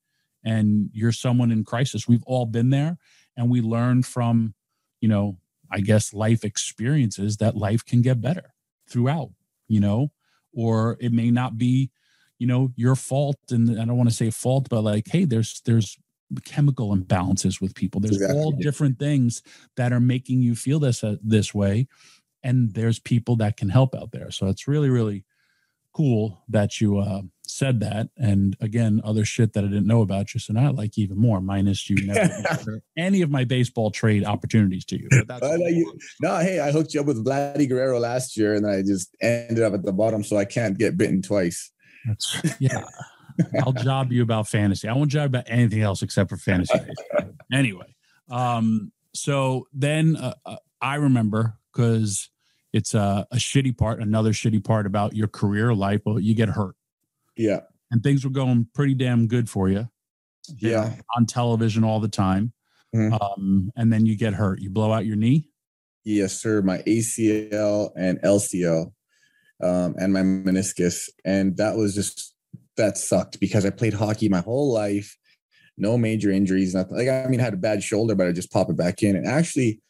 [0.44, 2.08] and you're someone in crisis.
[2.08, 2.98] We've all been there
[3.36, 4.56] and we learn from,
[5.02, 5.38] you know,
[5.72, 8.56] I guess life experiences that life can get better
[8.90, 9.32] throughout,
[9.68, 10.12] you know,
[10.54, 11.92] or it may not be
[12.40, 13.38] you know your fault.
[13.50, 15.98] And i don't want to say fault but like hey there's there's
[16.44, 18.02] chemical imbalances with people.
[18.02, 18.40] There's exactly.
[18.40, 19.42] all different things
[19.76, 21.88] that are making you feel this uh, this way.
[22.44, 24.32] And there's people that can help out there.
[24.32, 25.26] So it's really really
[25.98, 30.32] cool that you uh, said that and again other shit that i didn't know about
[30.32, 34.24] you so now i like even more minus you never any of my baseball trade
[34.24, 38.00] opportunities to you, but that's you no hey i hooked you up with vladdy guerrero
[38.00, 41.22] last year and i just ended up at the bottom so i can't get bitten
[41.22, 41.72] twice
[42.06, 42.84] that's yeah.
[43.62, 44.88] I'll job you about fantasy.
[44.88, 46.74] I won't job about anything else except for fantasy.
[47.54, 47.96] anyway,
[48.32, 52.30] um, so then uh, uh, I remember because
[52.74, 56.02] it's a, a shitty part, another shitty part about your career life.
[56.06, 56.76] Well, you get hurt.
[57.36, 57.62] Yeah.
[57.92, 59.88] And things were going pretty damn good for you.
[60.58, 60.94] Yeah.
[61.16, 62.54] On television all the time.
[62.96, 63.14] Mm-hmm.
[63.14, 64.60] Um, and then you get hurt.
[64.60, 65.50] You blow out your knee.
[66.04, 66.62] Yes, sir.
[66.62, 68.92] My ACL and LCL
[69.64, 71.10] um, and my meniscus.
[71.26, 72.34] And that was just,
[72.78, 75.18] that sucked because I played hockey my whole life,
[75.78, 76.98] no major injuries, nothing.
[76.98, 79.16] Like, I mean, I had a bad shoulder, but I just pop it back in.
[79.16, 79.82] And actually,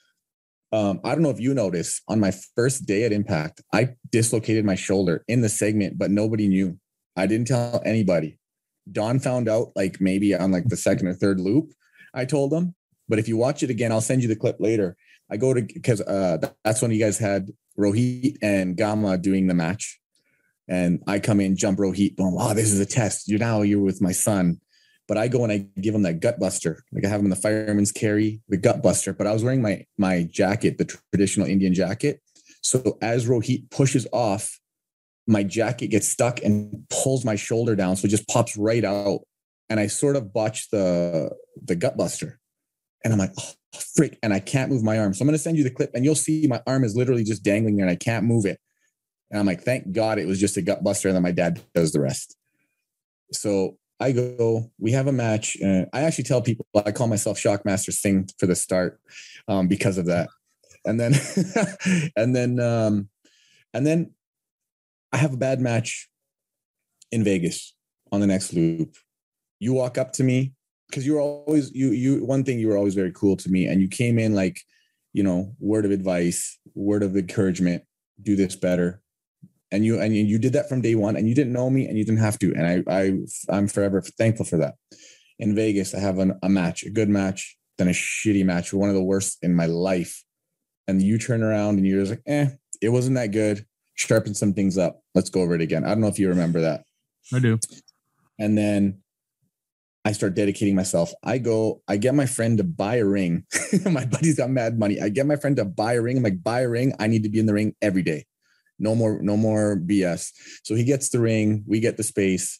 [0.71, 4.65] um, I don't know if you noticed on my first day at Impact, I dislocated
[4.65, 6.77] my shoulder in the segment, but nobody knew.
[7.15, 8.37] I didn't tell anybody.
[8.91, 11.71] Don found out like maybe on like the second or third loop.
[12.13, 12.75] I told him,
[13.07, 14.95] but if you watch it again, I'll send you the clip later.
[15.29, 19.53] I go to because uh, that's when you guys had Rohit and Gama doing the
[19.53, 19.99] match.
[20.69, 22.35] And I come in, jump Rohit, boom.
[22.37, 23.29] Oh, this is a test.
[23.29, 24.59] You're now you're with my son.
[25.07, 26.83] But I go and I give him that gut buster.
[26.91, 29.13] Like I have him in the fireman's carry, the gut buster.
[29.13, 32.21] But I was wearing my my jacket, the traditional Indian jacket.
[32.61, 34.59] So as Rohit pushes off,
[35.25, 37.95] my jacket gets stuck and pulls my shoulder down.
[37.95, 39.21] So it just pops right out.
[39.69, 42.39] And I sort of botch the the gut buster.
[43.03, 43.53] And I'm like, oh,
[43.95, 45.13] freak, and I can't move my arm.
[45.13, 47.43] So I'm to send you the clip and you'll see my arm is literally just
[47.43, 48.59] dangling there and I can't move it.
[49.29, 51.09] And I'm like, thank God it was just a gut buster.
[51.09, 52.35] And then my dad does the rest.
[53.31, 55.57] So I go, we have a match.
[55.63, 58.99] I actually tell people I call myself Shockmaster Singh for the start
[59.47, 60.29] um, because of that.
[60.85, 61.13] And then,
[62.15, 63.09] and then, um,
[63.73, 64.11] and then
[65.11, 66.09] I have a bad match
[67.11, 67.73] in Vegas
[68.11, 68.95] on the next loop.
[69.59, 70.53] You walk up to me
[70.89, 73.65] because you were always you you one thing you were always very cool to me
[73.65, 74.61] and you came in like
[75.13, 77.83] you know word of advice word of encouragement
[78.21, 79.01] do this better
[79.71, 81.97] and you and you did that from day one and you didn't know me and
[81.97, 83.13] you didn't have to and i i
[83.49, 84.75] i'm forever thankful for that
[85.39, 88.89] in vegas i have an, a match a good match then a shitty match one
[88.89, 90.23] of the worst in my life
[90.87, 92.47] and you turn around and you're just like eh
[92.81, 96.01] it wasn't that good sharpen some things up let's go over it again i don't
[96.01, 96.83] know if you remember that
[97.33, 97.59] i do
[98.39, 99.01] and then
[100.05, 101.11] I start dedicating myself.
[101.21, 103.43] I go, I get my friend to buy a ring.
[103.91, 105.01] my buddy's got mad money.
[105.01, 106.15] I get my friend to buy a ring.
[106.15, 106.93] I'm like, buy a ring.
[106.97, 108.25] I need to be in the ring every day.
[108.79, 110.31] No more, no more BS.
[110.63, 112.59] So he gets the ring, we get the space,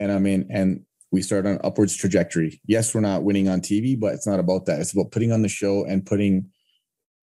[0.00, 0.82] and I'm in, and
[1.12, 2.60] we start on upwards trajectory.
[2.66, 4.80] Yes, we're not winning on TV, but it's not about that.
[4.80, 6.50] It's about putting on the show and putting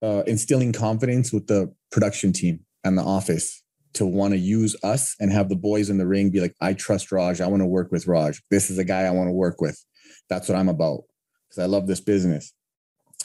[0.02, 5.16] uh, instilling confidence with the production team and the office to want to use us
[5.20, 7.42] and have the boys in the ring be like, I trust Raj.
[7.42, 8.42] I want to work with Raj.
[8.50, 9.80] This is a guy I want to work with.
[10.30, 11.04] That's what I'm about
[11.48, 12.54] because I love this business.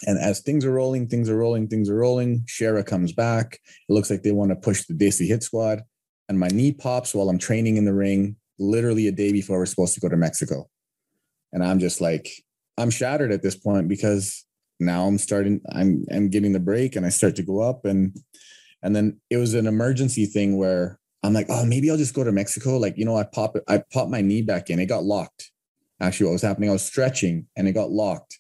[0.07, 2.45] And as things are rolling, things are rolling, things are rolling.
[2.47, 3.61] Shera comes back.
[3.89, 5.83] It looks like they want to push the Desi Hit Squad.
[6.29, 9.67] And my knee pops while I'm training in the ring, literally a day before we're
[9.67, 10.69] supposed to go to Mexico.
[11.53, 12.29] And I'm just like,
[12.77, 14.45] I'm shattered at this point because
[14.79, 17.85] now I'm starting, I'm I'm getting the break and I start to go up.
[17.85, 18.15] And
[18.83, 22.23] and then it was an emergency thing where I'm like, oh, maybe I'll just go
[22.23, 22.77] to Mexico.
[22.77, 24.79] Like, you know, I pop I popped my knee back in.
[24.79, 25.51] It got locked.
[26.01, 28.39] Actually, what was happening, I was stretching and it got locked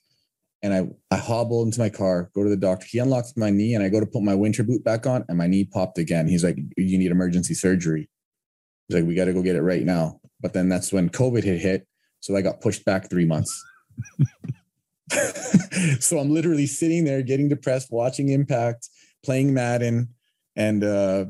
[0.62, 2.86] and I, I hobble into my car, go to the doctor.
[2.88, 5.38] He unlocks my knee and I go to put my winter boot back on and
[5.38, 6.26] my knee popped again.
[6.26, 8.08] He's like, you need emergency surgery.
[8.88, 10.20] He's like, we got to go get it right now.
[10.40, 11.86] But then that's when COVID had hit.
[12.20, 13.64] So I got pushed back three months.
[16.00, 18.88] so I'm literally sitting there getting depressed, watching Impact,
[19.24, 20.08] playing Madden,
[20.56, 21.26] and uh,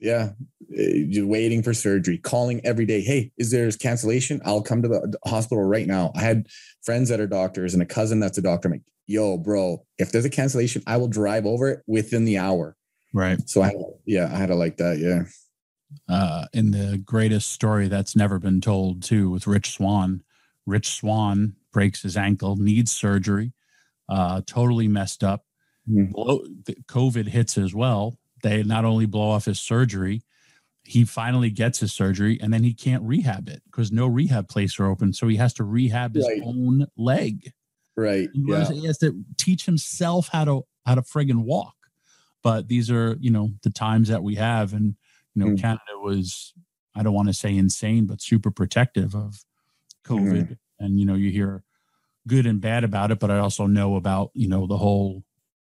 [0.00, 0.30] yeah,
[0.76, 3.00] eh, just waiting for surgery, calling every day.
[3.00, 4.40] Hey, is there cancellation?
[4.44, 6.12] I'll come to the hospital right now.
[6.14, 6.46] I had
[6.82, 8.68] friends that are doctors and a cousin that's a doctor.
[8.68, 12.38] I'm like, yo, bro, if there's a cancellation, I will drive over it within the
[12.38, 12.76] hour.
[13.12, 13.38] Right.
[13.48, 13.72] So I,
[14.06, 14.98] yeah, I had to like that.
[14.98, 15.24] Yeah.
[16.08, 20.22] Uh, in the greatest story that's never been told, too, with Rich Swann.
[20.66, 23.52] Rich Swann breaks his ankle, needs surgery,
[24.08, 25.44] uh, totally messed up.
[25.90, 26.72] Mm-hmm.
[26.86, 28.18] COVID hits as well.
[28.42, 30.22] They not only blow off his surgery,
[30.84, 34.78] he finally gets his surgery and then he can't rehab it because no rehab place
[34.78, 35.12] are open.
[35.12, 36.42] So he has to rehab his right.
[36.44, 37.52] own leg.
[37.96, 38.28] Right.
[38.32, 38.70] He, yeah.
[38.70, 41.74] he has to teach himself how to how to friggin' walk.
[42.42, 44.72] But these are, you know, the times that we have.
[44.72, 44.96] And,
[45.34, 45.60] you know, mm.
[45.60, 46.52] Canada was,
[46.96, 49.44] I don't want to say insane, but super protective of
[50.04, 50.48] COVID.
[50.48, 50.58] Mm.
[50.80, 51.62] And, you know, you hear
[52.26, 55.22] good and bad about it, but I also know about, you know, the whole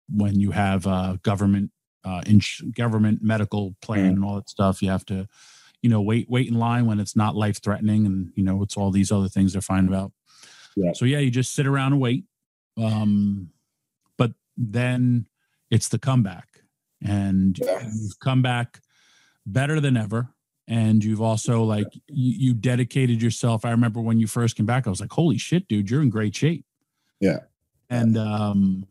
[0.07, 1.71] when you have uh, government
[2.03, 4.15] uh, ins- government medical plan mm.
[4.15, 4.81] and all that stuff.
[4.81, 5.27] You have to,
[5.81, 8.77] you know, wait wait in line when it's not life threatening, and you know it's
[8.77, 10.11] all these other things they're fine about.
[10.75, 10.91] Yeah.
[10.93, 12.25] So yeah, you just sit around and wait.
[12.81, 13.49] Um,
[14.17, 15.27] but then
[15.69, 16.47] it's the comeback,
[17.03, 18.81] and you've come back
[19.45, 20.29] better than ever.
[20.67, 22.01] And you've also like you,
[22.47, 23.65] you dedicated yourself.
[23.65, 26.09] I remember when you first came back, I was like, "Holy shit, dude, you're in
[26.09, 26.65] great shape."
[27.19, 27.39] Yeah.
[27.89, 28.85] And um,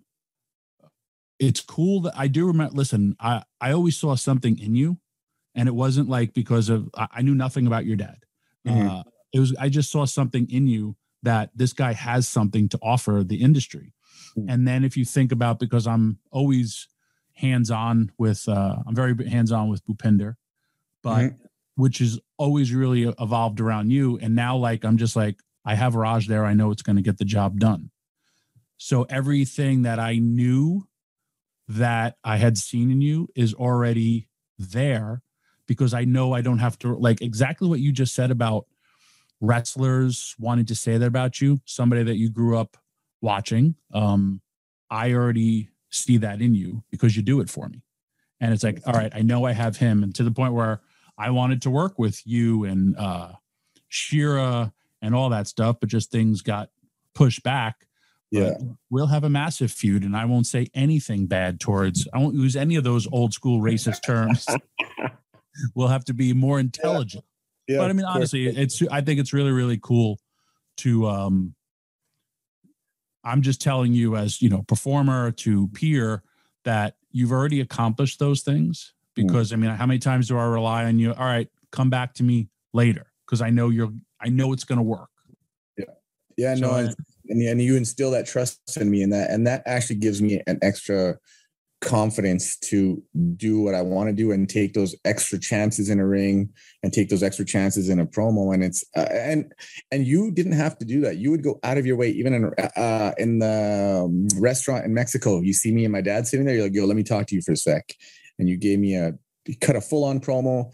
[1.40, 2.74] it's cool that I do remember.
[2.74, 4.98] Listen, I I always saw something in you,
[5.54, 8.18] and it wasn't like because of I, I knew nothing about your dad.
[8.66, 8.88] Mm-hmm.
[8.88, 12.78] Uh, it was I just saw something in you that this guy has something to
[12.82, 13.94] offer the industry.
[14.36, 14.50] Mm-hmm.
[14.50, 16.86] And then if you think about because I'm always
[17.32, 20.34] hands on with uh, I'm very hands on with Bhupinder,
[21.02, 21.44] but mm-hmm.
[21.76, 24.18] which is always really evolved around you.
[24.18, 26.44] And now like I'm just like I have Raj there.
[26.44, 27.90] I know it's going to get the job done.
[28.76, 30.86] So everything that I knew
[31.70, 34.26] that I had seen in you is already
[34.58, 35.22] there
[35.68, 38.66] because I know I don't have to like exactly what you just said about
[39.40, 42.76] wrestlers wanting to say that about you, somebody that you grew up
[43.22, 43.76] watching.
[43.94, 44.40] Um,
[44.90, 47.82] I already see that in you because you do it for me.
[48.40, 50.02] And it's like, all right, I know I have him.
[50.02, 50.80] And to the point where
[51.16, 53.32] I wanted to work with you and uh
[53.88, 56.70] Shera and all that stuff, but just things got
[57.14, 57.86] pushed back
[58.30, 58.54] yeah
[58.90, 62.56] we'll have a massive feud and i won't say anything bad towards i won't use
[62.56, 64.46] any of those old school racist terms
[65.74, 67.24] we'll have to be more intelligent
[67.66, 67.74] yeah.
[67.74, 70.18] Yeah, but i mean honestly it's i think it's really really cool
[70.78, 71.54] to um
[73.24, 76.22] i'm just telling you as you know performer to peer
[76.64, 79.26] that you've already accomplished those things mm.
[79.26, 79.54] because mm.
[79.54, 82.22] i mean how many times do i rely on you all right come back to
[82.22, 85.10] me later because i know you're i know it's going to work
[85.76, 85.84] yeah
[86.36, 86.88] yeah so no I,
[87.30, 90.42] and, and you instill that trust in me and that and that actually gives me
[90.46, 91.18] an extra
[91.80, 93.02] confidence to
[93.36, 96.50] do what I want to do and take those extra chances in a ring
[96.82, 98.52] and take those extra chances in a promo.
[98.52, 99.52] And it's uh, and
[99.90, 101.16] and you didn't have to do that.
[101.16, 104.92] You would go out of your way even in uh in the um, restaurant in
[104.92, 105.40] Mexico.
[105.40, 107.34] You see me and my dad sitting there you're like yo let me talk to
[107.34, 107.94] you for a sec.
[108.38, 109.14] And you gave me a
[109.60, 110.70] cut a full on promo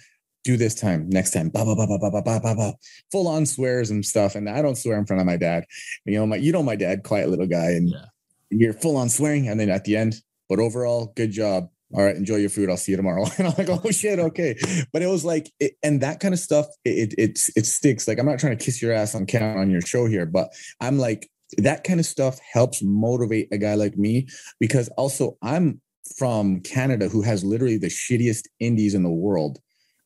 [0.46, 2.72] do this time, next time, blah, blah, blah, blah, blah, blah, blah, blah, blah.
[3.10, 4.36] Full on swears and stuff.
[4.36, 5.64] And I don't swear in front of my dad.
[6.04, 8.04] You know, my you know my dad, quiet little guy, and yeah.
[8.50, 9.48] you're full on swearing.
[9.48, 10.14] And then at the end,
[10.48, 11.68] but overall, good job.
[11.92, 12.70] All right, enjoy your food.
[12.70, 13.26] I'll see you tomorrow.
[13.38, 14.56] And I'm like, oh shit, okay.
[14.92, 18.06] But it was like, it, and that kind of stuff, it, it it it sticks.
[18.08, 20.52] Like I'm not trying to kiss your ass on count on your show here, but
[20.80, 21.28] I'm like,
[21.58, 24.28] that kind of stuff helps motivate a guy like me
[24.58, 25.80] because also I'm
[26.16, 29.58] from Canada who has literally the shittiest indies in the world.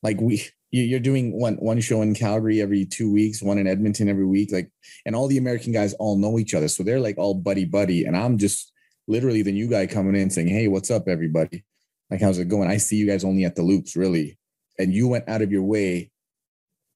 [0.03, 4.09] Like we, you're doing one one show in Calgary every two weeks, one in Edmonton
[4.09, 4.71] every week, like,
[5.05, 8.05] and all the American guys all know each other, so they're like all buddy buddy,
[8.05, 8.71] and I'm just
[9.07, 11.65] literally the new guy coming in saying, "Hey, what's up, everybody?
[12.09, 12.69] Like, how's it going?
[12.69, 14.37] I see you guys only at the loops, really,
[14.79, 16.11] and you went out of your way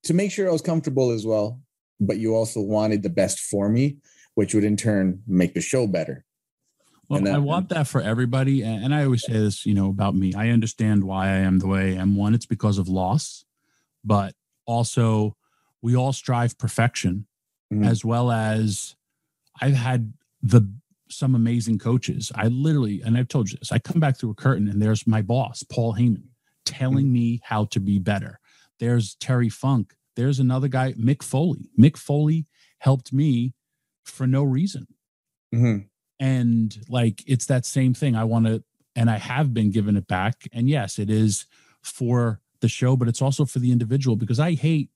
[0.03, 1.59] to make sure I was comfortable as well,
[1.99, 3.97] but you also wanted the best for me,
[4.35, 6.23] which would in turn make the show better."
[7.09, 8.63] Well, And that- I want that for everybody.
[8.63, 10.33] And I always say this, you know, about me.
[10.33, 12.15] I understand why I am the way I am.
[12.15, 13.45] One, it's because of loss,
[14.03, 14.35] but
[14.65, 15.35] also
[15.81, 17.27] we all strive perfection
[17.71, 17.85] Mhm.
[17.85, 18.95] as well as
[19.61, 20.61] I've had the
[21.07, 22.31] some amazing coaches.
[22.33, 25.05] I literally, and I've told you this, I come back through a curtain and there's
[25.05, 26.29] my boss, Paul Heyman,
[26.65, 28.39] telling me how to be better.
[28.79, 29.95] There's Terry Funk.
[30.15, 31.69] There's another guy, Mick Foley.
[31.79, 32.47] Mick Foley
[32.79, 33.53] helped me
[34.03, 34.87] for no reason
[35.53, 35.85] Mhm.
[36.19, 38.15] And like it's that same thing.
[38.15, 38.63] I want to
[38.97, 40.47] and i have been giving it back.
[40.53, 41.45] And yes it is
[41.81, 44.89] for the show but it's also for the individual because i hate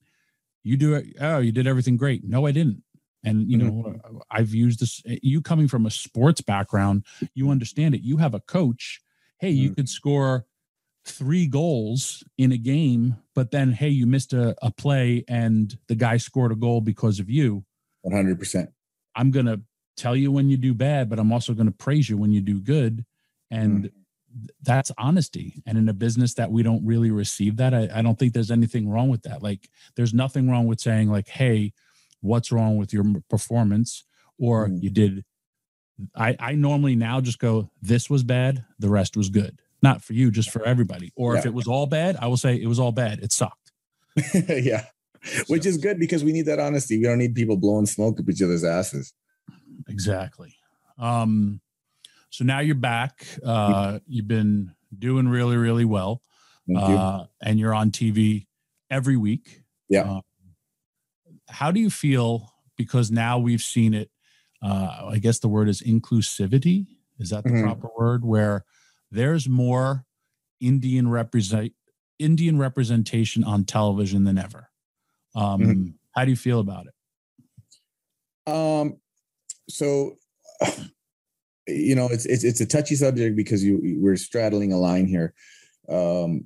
[0.64, 2.24] you do it oh you did everything great.
[2.24, 2.84] No i didn't.
[3.24, 3.96] And you know
[4.32, 7.04] i've used this you coming from a sports background
[7.34, 8.02] you understand it.
[8.02, 9.02] You have a coach.
[9.40, 9.76] Hey you Mhm.
[9.76, 10.46] could score
[11.06, 15.96] three goals in a game but then hey you missed a, a play and the
[15.96, 17.66] guy scored a goal because of you.
[18.06, 18.68] 100%.
[19.16, 19.62] I'm going to
[20.00, 22.42] tell you when you do bad, but I'm also going to praise you when you
[22.42, 23.06] do good.
[23.52, 23.94] And th-
[24.64, 25.62] that's honesty.
[25.66, 28.52] And in a business that we don't really receive that, I, I don't think there's
[28.52, 29.42] anything wrong with that.
[29.42, 31.74] Like, there's nothing wrong with saying, like, hey,
[32.22, 34.04] what's wrong with your performance?
[34.38, 34.82] Or Mhm.
[34.84, 35.26] you did.
[36.16, 39.60] I, I normally now just go, this was bad, the rest was good.
[39.82, 41.12] Not for you, just for everybody.
[41.16, 43.20] Or if it was all bad, I will say it was all bad.
[43.20, 43.72] It sucked.
[44.34, 44.86] yeah.
[45.48, 46.98] Which is good because we need that honesty.
[46.98, 49.14] We don't need people blowing smoke up each other's asses.
[49.88, 50.56] Exactly.
[50.98, 51.62] Um,
[52.30, 53.26] so now you're back.
[53.44, 56.22] Uh, you've been doing really, really well,
[56.76, 58.48] uh, and you're on TV
[58.90, 59.64] every week.
[59.90, 60.04] Yeah.
[60.04, 60.22] Uh,
[61.48, 62.54] how do you feel?
[62.78, 64.10] Because now we've seen it.
[64.62, 66.88] Uh, I guess the word is inclusivity.
[67.20, 67.64] Is that the Mhm.
[67.64, 68.24] proper word?
[68.24, 68.66] Where
[69.12, 70.06] there's more
[70.60, 71.74] Indian represent
[72.20, 74.70] Indian representation on television than ever.
[75.36, 75.94] Um, Mhm.
[76.16, 76.94] How do you feel about it?
[78.52, 79.00] Um,
[79.70, 80.18] so
[81.70, 85.34] you know, it's it's it's a touchy subject because you we're straddling a line here.
[85.88, 86.46] Um,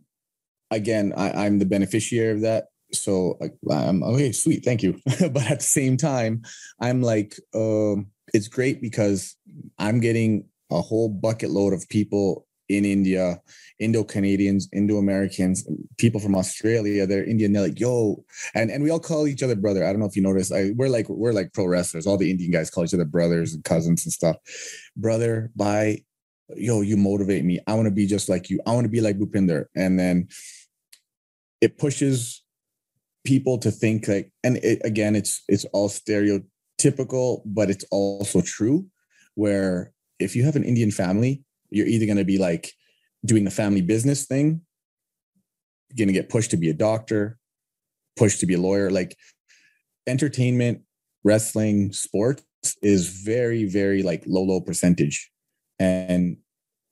[0.71, 4.31] again, I, I'm the beneficiary of that, so I, I'm okay.
[4.31, 4.99] Sweet, thank you.
[5.05, 6.43] but at the same time,
[6.79, 9.35] I'm like, um, it's great because
[9.77, 13.39] I'm getting a whole bucket load of people in India,
[13.79, 17.05] Indo Canadians, Indo Americans, people from Australia.
[17.05, 17.53] They're Indian.
[17.53, 18.23] They're like, yo,
[18.55, 19.83] and and we all call each other brother.
[19.83, 20.53] I don't know if you noticed.
[20.53, 22.07] I we're like we're like pro wrestlers.
[22.07, 24.37] All the Indian guys call each other brothers and cousins and stuff.
[24.95, 26.03] Brother, bye.
[26.55, 27.59] Yo, you motivate me.
[27.67, 28.59] I want to be just like you.
[28.65, 29.65] I want to be like Bhupinder.
[29.75, 30.27] And then
[31.61, 32.43] it pushes
[33.23, 38.85] people to think like, and it, again, it's it's all stereotypical, but it's also true.
[39.35, 41.43] Where if you have an Indian family,
[41.73, 42.71] you're either going to be like
[43.25, 44.61] doing the family business thing,
[45.97, 47.37] going to get pushed to be a doctor,
[48.15, 48.89] pushed to be a lawyer.
[48.89, 49.17] Like
[50.07, 50.81] entertainment,
[51.23, 52.43] wrestling, sports
[52.81, 55.31] is very, very like low, low percentage.
[55.79, 56.37] And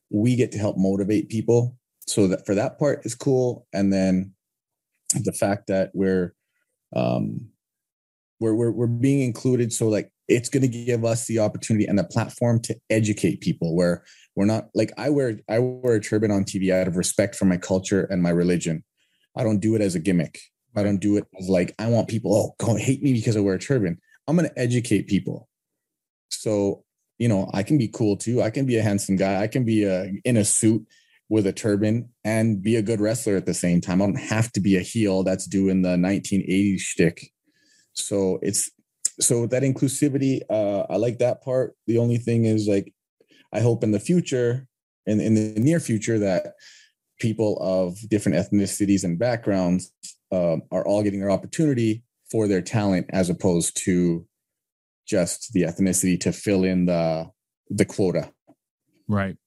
[0.10, 1.78] we get to help motivate people.
[2.08, 3.68] So that for that part is cool.
[3.74, 4.34] And then
[5.14, 6.34] the fact that we're
[6.96, 7.50] um
[8.40, 9.72] we're we're, we're being included.
[9.72, 13.76] So like it's going to give us the opportunity and the platform to educate people
[13.76, 14.04] where
[14.36, 17.46] we're not like I wear I wear a turban on TV out of respect for
[17.46, 18.84] my culture and my religion.
[19.36, 20.40] I don't do it as a gimmick.
[20.76, 23.42] I don't do it as like I want people oh go hate me because I
[23.42, 24.00] wear a turban.
[24.28, 25.50] I'm going to educate people.
[26.30, 26.84] So
[27.18, 28.42] you know I can be cool too.
[28.42, 29.42] I can be a handsome guy.
[29.42, 30.86] I can be a, in a suit
[31.32, 34.02] with a turban and be a good wrestler at the same time.
[34.02, 37.32] I don't have to be a heel that's doing the 1980s shtick.
[37.94, 38.70] So it's
[39.20, 41.76] so that inclusivity, uh, I like that part.
[41.88, 42.94] The only thing is like
[43.54, 44.68] I hope in the future,
[45.06, 46.54] in, in the near future, that
[47.20, 49.92] people of different ethnicities and backgrounds
[50.32, 54.26] um, are all getting their opportunity for their talent as opposed to
[55.06, 57.30] just the ethnicity to fill in the
[57.70, 58.32] the quota.
[59.08, 59.38] Right.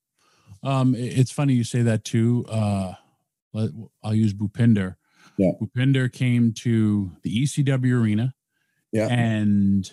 [0.62, 2.44] Um, it's funny you say that too.
[2.48, 2.94] Uh,
[4.02, 4.96] I'll use Bhupinder.
[5.36, 5.52] Yeah.
[5.60, 8.34] Bhupinder came to the ECW arena
[8.94, 9.08] Yeah.
[9.08, 9.90] and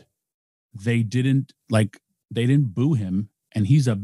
[0.74, 2.00] they didn't like
[2.30, 3.30] they didn't boo him.
[3.54, 4.00] And he's a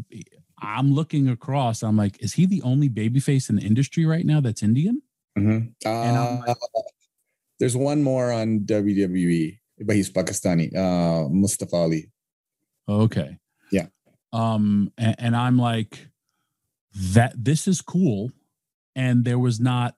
[0.59, 4.41] I'm looking across, I'm like, is he the only babyface in the industry right now
[4.41, 5.01] that's Indian?
[5.37, 5.71] Mhm.
[5.85, 6.55] And I'm Uh,
[7.59, 10.75] there's one more on WWE, but he's Pakistani.
[10.75, 12.11] Uh, Mustafa Ali.
[12.89, 13.37] Okay.
[13.71, 13.87] Yeah.
[14.33, 16.09] Um, and, and I'm like,
[16.93, 18.31] that this is cool
[18.95, 19.95] and there was not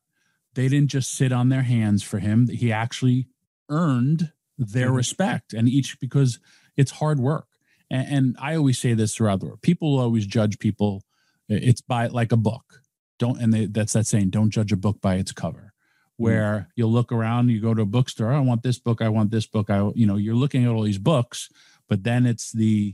[0.56, 3.28] they didn't just sit on their hands for him he actually
[3.70, 4.95] earned their Mhm.
[4.97, 6.39] respect and each because
[6.78, 7.47] it's hard work.
[7.89, 11.01] And, and i always say this throughout the world people always judge people
[11.47, 12.84] it's by like a book.
[13.18, 15.74] Don't and they, that's that saying don't judge a book by its cover.
[16.18, 19.32] Where you'll look around you go to a bookstore i want this book i want
[19.32, 21.49] this book i you know you're looking at all these books
[21.88, 22.93] but then it's the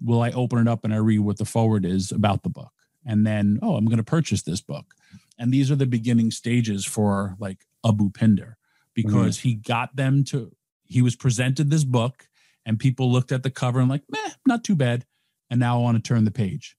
[0.00, 2.72] will i open it up and i read what the forward is about the book?
[3.04, 4.94] And then oh i'm going to purchase this book.
[5.38, 8.54] And these are the beginning stages for like a Bhupinder
[8.94, 10.52] because he got them to
[10.84, 12.28] he was presented this book
[12.66, 15.04] and people looked at the cover and like meh not too bad.
[15.50, 16.76] And now i want to turn the page.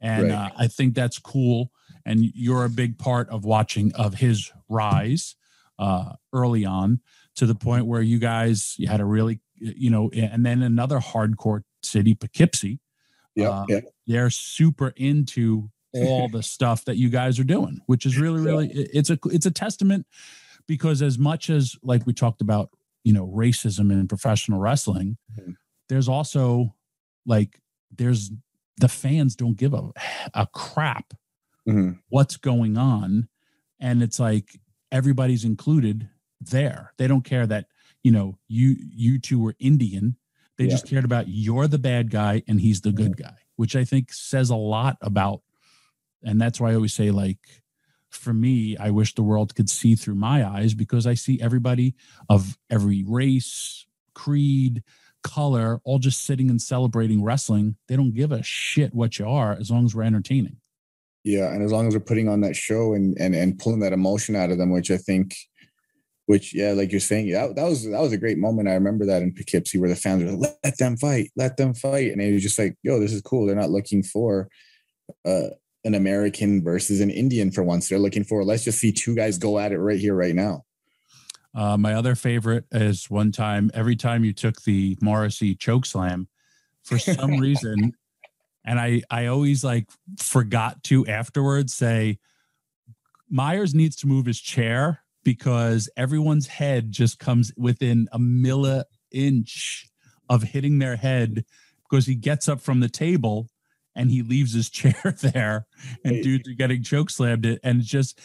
[0.00, 0.32] And Right.
[0.32, 1.70] uh, i think that's cool.
[2.04, 5.36] And you're a big part of watching of his rise
[5.78, 7.00] uh, early on
[7.36, 10.98] to the point where you guys you had a really you know and then another
[10.98, 12.80] hardcore city poughkeepsie.
[13.34, 13.80] Yeah, Uh, yeah.
[14.06, 18.68] they're super into all the stuff that you guys are doing which is really really
[18.72, 20.06] it's a it's a testament
[20.66, 22.70] because as much as like we talked about
[23.04, 25.54] you know racism in professional wrestling Mhm.
[25.88, 26.74] there's also
[27.26, 27.60] like
[27.90, 28.30] there's
[28.78, 29.90] the fans don't give a,
[30.34, 31.12] a crap
[31.68, 31.98] Mhm.
[32.08, 33.28] what's going on
[33.80, 34.58] and it's like
[34.90, 36.08] everybody's included
[36.40, 37.66] there they don't care that
[38.02, 40.16] you know you you two were indian
[40.58, 40.70] they Yeah.
[40.70, 44.12] just cared about you're the bad guy and he's the good guy which i think
[44.12, 45.42] says a lot about
[46.24, 47.61] and that's why i always say like
[48.14, 51.94] for me i wish the world could see through my eyes because i see everybody
[52.28, 54.82] of every race creed
[55.22, 59.52] color all just sitting and celebrating wrestling they don't give a shit what you are
[59.52, 60.56] as long as we're entertaining
[61.24, 63.92] Yeah, and as long as we're putting on that show and and and pulling that
[63.92, 65.36] emotion out of them, which I think,
[66.26, 68.68] which yeah, like you're saying, that, that was that was a great moment.
[68.68, 71.74] I remember that in Poughkeepsie where the fans were like, "Let them fight, let them
[71.74, 74.48] fight," and it was just like, "Yo, this is cool." They're not looking for
[75.24, 75.50] uh,
[75.84, 77.88] an American versus an Indian for once.
[77.88, 80.64] They're looking for let's just see two guys go at it right here, right now.
[81.54, 86.28] Uh, my other favorite is one time, every time you took the Morrissey choke slam,
[86.82, 87.92] for some reason,
[88.64, 92.18] and I I always like forgot to afterwards say
[93.28, 99.88] Myers needs to move his chair because everyone's head just comes within a milli inch
[100.28, 101.44] of hitting their head
[101.88, 103.48] because he gets up from the table
[103.94, 105.66] and he leaves his chair there
[106.04, 106.22] and Hey.
[106.22, 108.20] dudes are getting choke slammed it and just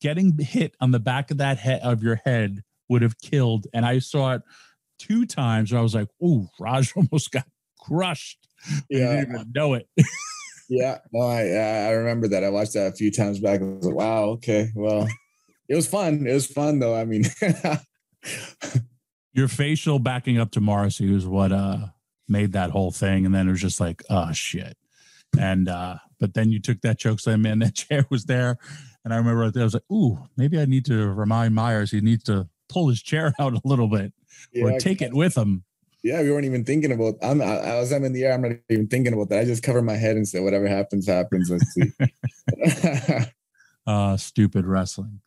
[0.00, 3.84] getting hit on the back of that head of your head would have killed and
[3.84, 4.42] i saw it
[4.98, 7.46] two times where i was like oh raj almost got
[7.80, 9.88] crushed I didn't even know it
[10.72, 12.44] Yeah, no, I I remember that.
[12.44, 13.60] I watched that a few times back.
[13.60, 15.08] I was like, wow, okay, well,
[15.68, 16.28] it was fun.
[16.28, 16.94] It was fun though.
[16.94, 17.24] I mean,
[19.32, 21.88] your facial backing up to Morrissey was what uh
[22.28, 23.26] made that whole thing.
[23.26, 24.76] And then it was just like, oh shit.
[25.38, 28.58] And uh, but then you took that choke slam man, that chair was there.
[29.04, 32.24] And I remember I was like, ooh, maybe I need to remind Myers he needs
[32.24, 34.12] to pull his chair out a little bit
[34.60, 35.64] or take it with him.
[36.02, 37.14] yeah, we weren't even thinking about.
[37.22, 38.32] I'm I, as I'm in the air.
[38.34, 39.40] I'm not even thinking about that.
[39.40, 41.50] I just cover my head and say, whatever happens, happens.
[41.50, 43.26] Let's see.
[43.86, 45.20] Uh stupid wrestling.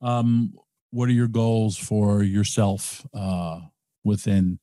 [0.00, 0.54] Um,
[0.90, 3.60] what are your goals for yourself uh
[4.04, 4.60] within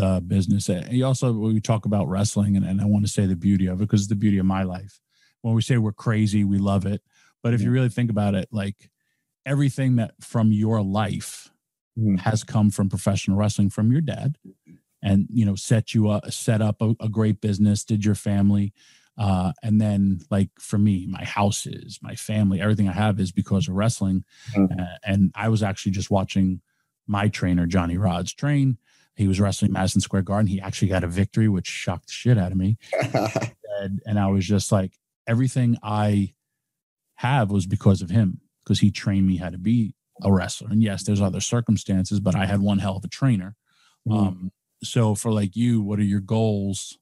[0.00, 0.68] the business?
[0.68, 3.36] And you also when we talk about wrestling, and, and I want to say the
[3.36, 5.00] beauty of it because it's the beauty of my life.
[5.42, 7.02] When we say we're crazy, we love it.
[7.42, 8.90] But if you really think about it, like
[9.46, 11.50] everything that from your life
[11.98, 12.18] Mhm.
[12.20, 14.36] has come from professional wrestling from your dad
[15.02, 18.72] and you know set you up set up a, a great business did your family
[19.16, 23.68] uh and then like for me my houses my family everything i have is because
[23.68, 24.24] of wrestling
[24.56, 24.80] Mhm.
[24.80, 26.60] uh, and i was actually just watching
[27.06, 28.78] my trainer johnny Rodz train
[29.18, 32.38] he was wrestling madison square garden he actually got a victory which shocked the shit
[32.38, 32.78] out of me
[33.80, 34.92] and, and I was just like,
[35.26, 36.34] everything I
[37.16, 40.68] have was because of him, because he trained me how to be a wrestler.
[40.70, 43.56] And yes, there's other circumstances, but I had one hell of a trainer.
[44.06, 44.14] Mhm.
[44.14, 44.52] Um,
[44.82, 46.98] so for like you, what are your goals?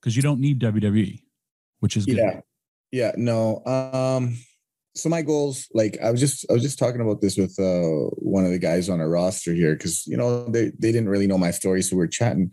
[0.00, 1.22] Because you don't need WWE,
[1.80, 2.16] which is good.
[2.16, 2.40] yeah,
[2.90, 3.12] yeah.
[3.16, 3.64] No.
[3.64, 4.36] Um.
[4.94, 8.10] So my goals, like I was just, I was just talking about this with uh
[8.16, 11.26] one of the guys on our roster here, because you know they they didn't really
[11.26, 12.52] know my story, so we are chatting,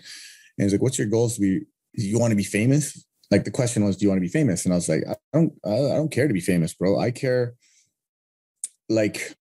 [0.57, 1.37] and he's like, "What's your goals?
[1.37, 4.31] We you want to be famous?" Like the question was, "Do you want to be
[4.31, 6.97] famous?" And I was like, "I don't, I, don't care to be famous, bro.
[6.97, 7.55] I care,
[8.87, 9.35] like,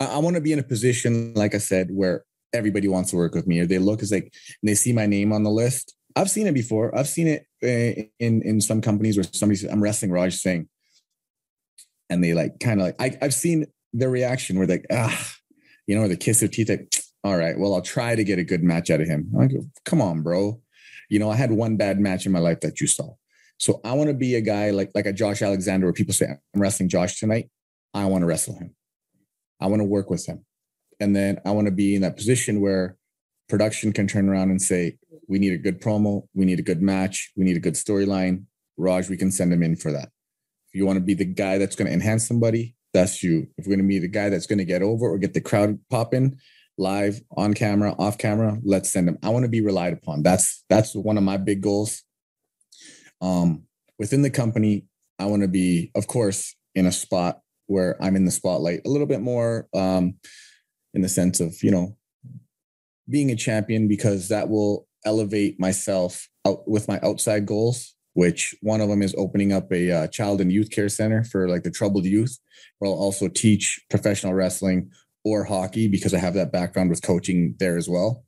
[0.00, 3.16] I, I want to be in a position, like I said, where everybody wants to
[3.16, 4.24] work with me, or they look as like
[4.62, 5.94] and they see my name on the list.
[6.16, 6.96] I've seen it before.
[6.96, 10.68] I've seen it uh, in in some companies where somebody "I'm wrestling Raj Singh,"
[12.10, 15.34] and they like kind of like I, I've seen their reaction where they ah,
[15.86, 16.92] you know, or the kiss of teeth like,
[17.24, 19.64] "All right, well, I'll try to get a good match out of him." I go,
[19.84, 20.60] "Come on, bro."
[21.08, 23.14] You know, I had one bad match in my life that you saw.
[23.58, 26.26] So I want to be a guy like like a Josh Alexander, where people say,
[26.26, 27.50] "I'm wrestling Josh tonight."
[27.94, 28.74] I want to wrestle him.
[29.60, 30.44] I want to work with him,
[31.00, 32.96] and then I want to be in that position where
[33.48, 34.98] production can turn around and say,
[35.28, 36.26] "We need a good promo.
[36.34, 37.32] We need a good match.
[37.36, 38.44] We need a good storyline."
[38.76, 40.10] Raj, we can send him in for that.
[40.76, 43.46] You want to be the guy that's going to enhance somebody, that's you.
[43.56, 45.40] If you're going to be the guy that's going to get over or get the
[45.40, 46.38] crowd popping,
[46.76, 49.16] live, on camera, off camera, let's send them.
[49.22, 50.22] I want to be relied upon.
[50.22, 52.02] That's that's one of my big goals.
[53.22, 53.62] Um,
[53.98, 54.84] within the company,
[55.18, 58.90] I want to be, of course, in a spot where I'm in the spotlight a
[58.90, 60.16] little bit more, um,
[60.92, 61.96] in the sense of you know
[63.08, 68.80] being a champion because that will elevate myself out with my outside goals which one
[68.80, 71.70] of them is opening up a uh, child and youth care center for like the
[71.70, 72.38] troubled youth.
[72.78, 74.90] Where i'll also teach professional wrestling
[75.22, 78.24] or hockey because i have that background with coaching there as well.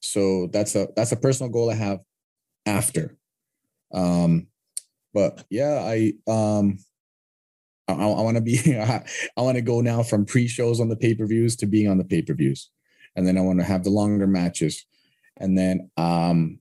[0.00, 1.98] So that's a that's a personal goal i have
[2.66, 3.16] after.
[3.92, 4.46] Um
[5.12, 6.78] but yeah i um
[7.88, 11.56] i, I want to be i want to go now from pre-shows on the pay-per-views
[11.56, 12.70] to being on the pay-per-views.
[13.16, 14.86] And then i want to have the longer matches.
[15.36, 16.60] And then um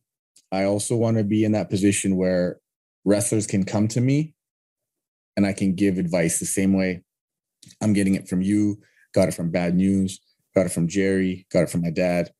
[0.56, 2.60] I also want to be in that position where
[3.04, 4.34] wrestlers can come to me
[5.36, 7.04] and I can give advice the same way
[7.82, 8.78] I'm getting it from you,
[9.14, 10.20] got it from Bad News,
[10.56, 12.32] got it from Jerry, got it from my dad,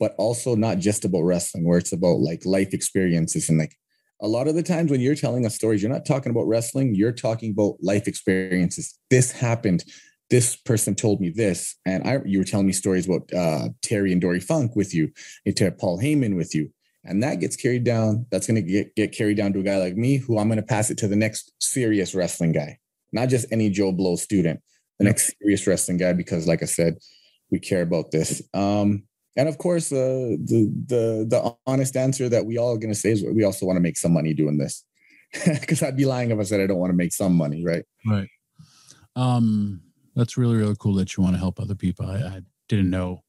[0.00, 3.76] but also not just about wrestling, where it's about like life experiences and like
[4.22, 6.94] a lot of the times when you're telling us stories, you're not talking about wrestling,
[6.94, 8.98] you're talking about life experiences.
[9.10, 9.84] This happened.
[10.30, 14.10] This person told me this, and I you were telling me stories about uh, Terry
[14.10, 15.12] and Dory Funk with you,
[15.44, 16.72] and Paul Heyman with you,
[17.04, 18.26] and that gets carried down.
[18.30, 20.60] That's going to get, get carried down to a guy like me, who I'm going
[20.60, 22.78] to pass it to the next serious wrestling guy,
[23.12, 24.60] not just any Joe Blow student,
[24.98, 26.96] the next serious wrestling guy, because like I said,
[27.50, 28.42] we care about this.
[28.54, 29.04] Um,
[29.36, 32.98] and of course, uh, the the the honest answer that we all are going to
[32.98, 34.84] say is we also want to make some money doing this,
[35.44, 37.84] because I'd be lying if I said I don't want to make some money, right?
[38.06, 38.28] Right.
[39.16, 39.82] Um,
[40.14, 42.06] that's really really cool that you want to help other people.
[42.06, 43.24] I, I didn't know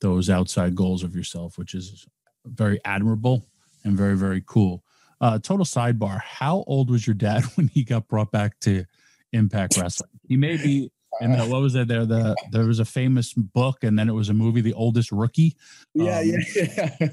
[0.00, 2.06] those outside goals of yourself, which is
[2.44, 3.46] very admirable
[3.84, 4.82] and very very cool.
[5.20, 8.84] Uh, total sidebar: How old was your dad when he got brought back to
[9.32, 10.10] Impact Wrestling?
[10.26, 10.90] He may be.
[11.20, 12.06] And the, what was it there?
[12.06, 15.56] The there was a famous book, and then it was a movie, The Oldest Rookie.
[15.92, 17.08] Yeah, um, yeah, yeah.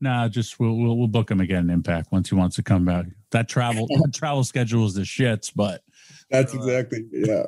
[0.00, 2.84] Nah, just we'll we'll, we'll book him again in Impact once he wants to come
[2.84, 3.06] back.
[3.30, 5.82] That travel that travel schedule is the shits, but
[6.30, 7.44] that's uh, exactly yeah.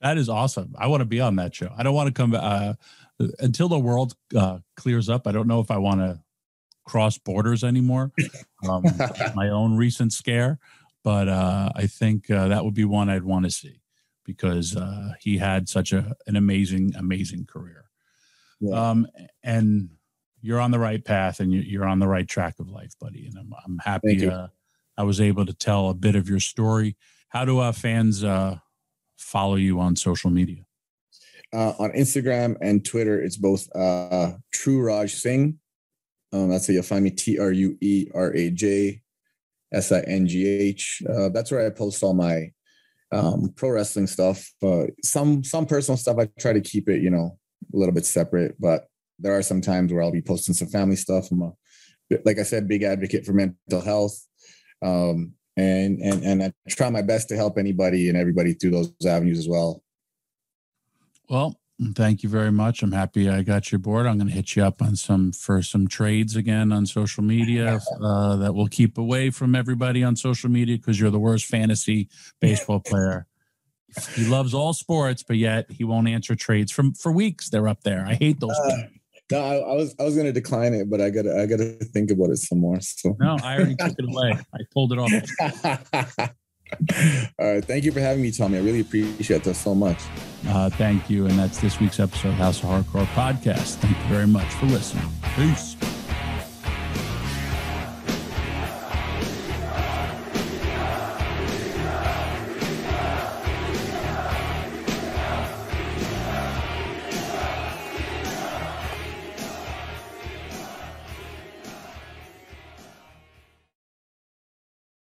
[0.00, 0.74] That is awesome.
[0.78, 1.72] I want to be on that show.
[1.76, 2.74] I don't want to come uh,
[3.40, 5.26] until the world uh, clears up.
[5.26, 6.20] I don't know if I want to
[6.86, 8.12] cross borders anymore.
[8.68, 8.84] Um,
[9.34, 10.60] my own recent scare,
[11.02, 13.77] but uh, I think uh, that would be one I'd want to see
[14.28, 17.86] because uh, he had such a an amazing, amazing career.
[18.60, 18.90] Yeah.
[18.90, 19.06] Um,
[19.42, 19.88] and
[20.42, 23.26] you're on the right path and you're on the right track of life, buddy.
[23.26, 24.48] And I'm, I'm happy uh,
[24.98, 26.94] I was able to tell a bit of your story.
[27.30, 28.58] How do uh, fans uh,
[29.16, 30.66] follow you on social media?
[31.50, 35.58] Uh, on Instagram and Twitter, it's both uh, True Raj Singh.
[36.34, 39.00] Um, that's how you'll find me T R U E R A J
[39.72, 41.02] S I N G H.
[41.08, 42.52] Uh, that's where I post all my
[43.12, 44.52] um, pro wrestling stuff.
[44.62, 47.38] Uh, some some personal stuff I try to keep it, you know,
[47.72, 48.56] a little bit separate.
[48.60, 48.86] But
[49.18, 51.30] there are some times where I'll be posting some family stuff.
[51.30, 51.52] I'm a,
[52.24, 54.18] like I said, big advocate for mental health,
[54.82, 58.92] um, and and and I try my best to help anybody and everybody through those
[59.06, 59.82] avenues as well.
[61.28, 61.58] Well,
[61.94, 62.82] Thank you very much.
[62.82, 64.06] I'm happy I got you aboard.
[64.06, 67.78] I'm going to hit you up on some for some trades again on social media
[68.02, 72.08] uh, that will keep away from everybody on social media because you're the worst fantasy
[72.40, 73.28] baseball player
[74.14, 77.48] he loves all sports, but yet he won't answer trades from for weeks.
[77.48, 78.04] They're up there.
[78.06, 78.50] I hate those.
[78.50, 78.82] Uh,
[79.30, 82.10] no, I, I, was I was gonna decline it, but I gotta I gotta think
[82.10, 82.80] about it some more.
[82.80, 84.38] So no, I already took it away.
[84.54, 86.30] I pulled it off.
[87.38, 87.64] All right.
[87.64, 88.58] Thank you for having me, Tommy.
[88.58, 89.98] I really appreciate that so much.
[90.46, 91.26] Uh, thank you.
[91.26, 93.76] And that's this week's episode of House of Hardcore podcast.
[93.76, 95.08] Thank you very much for listening.
[95.36, 95.76] Peace.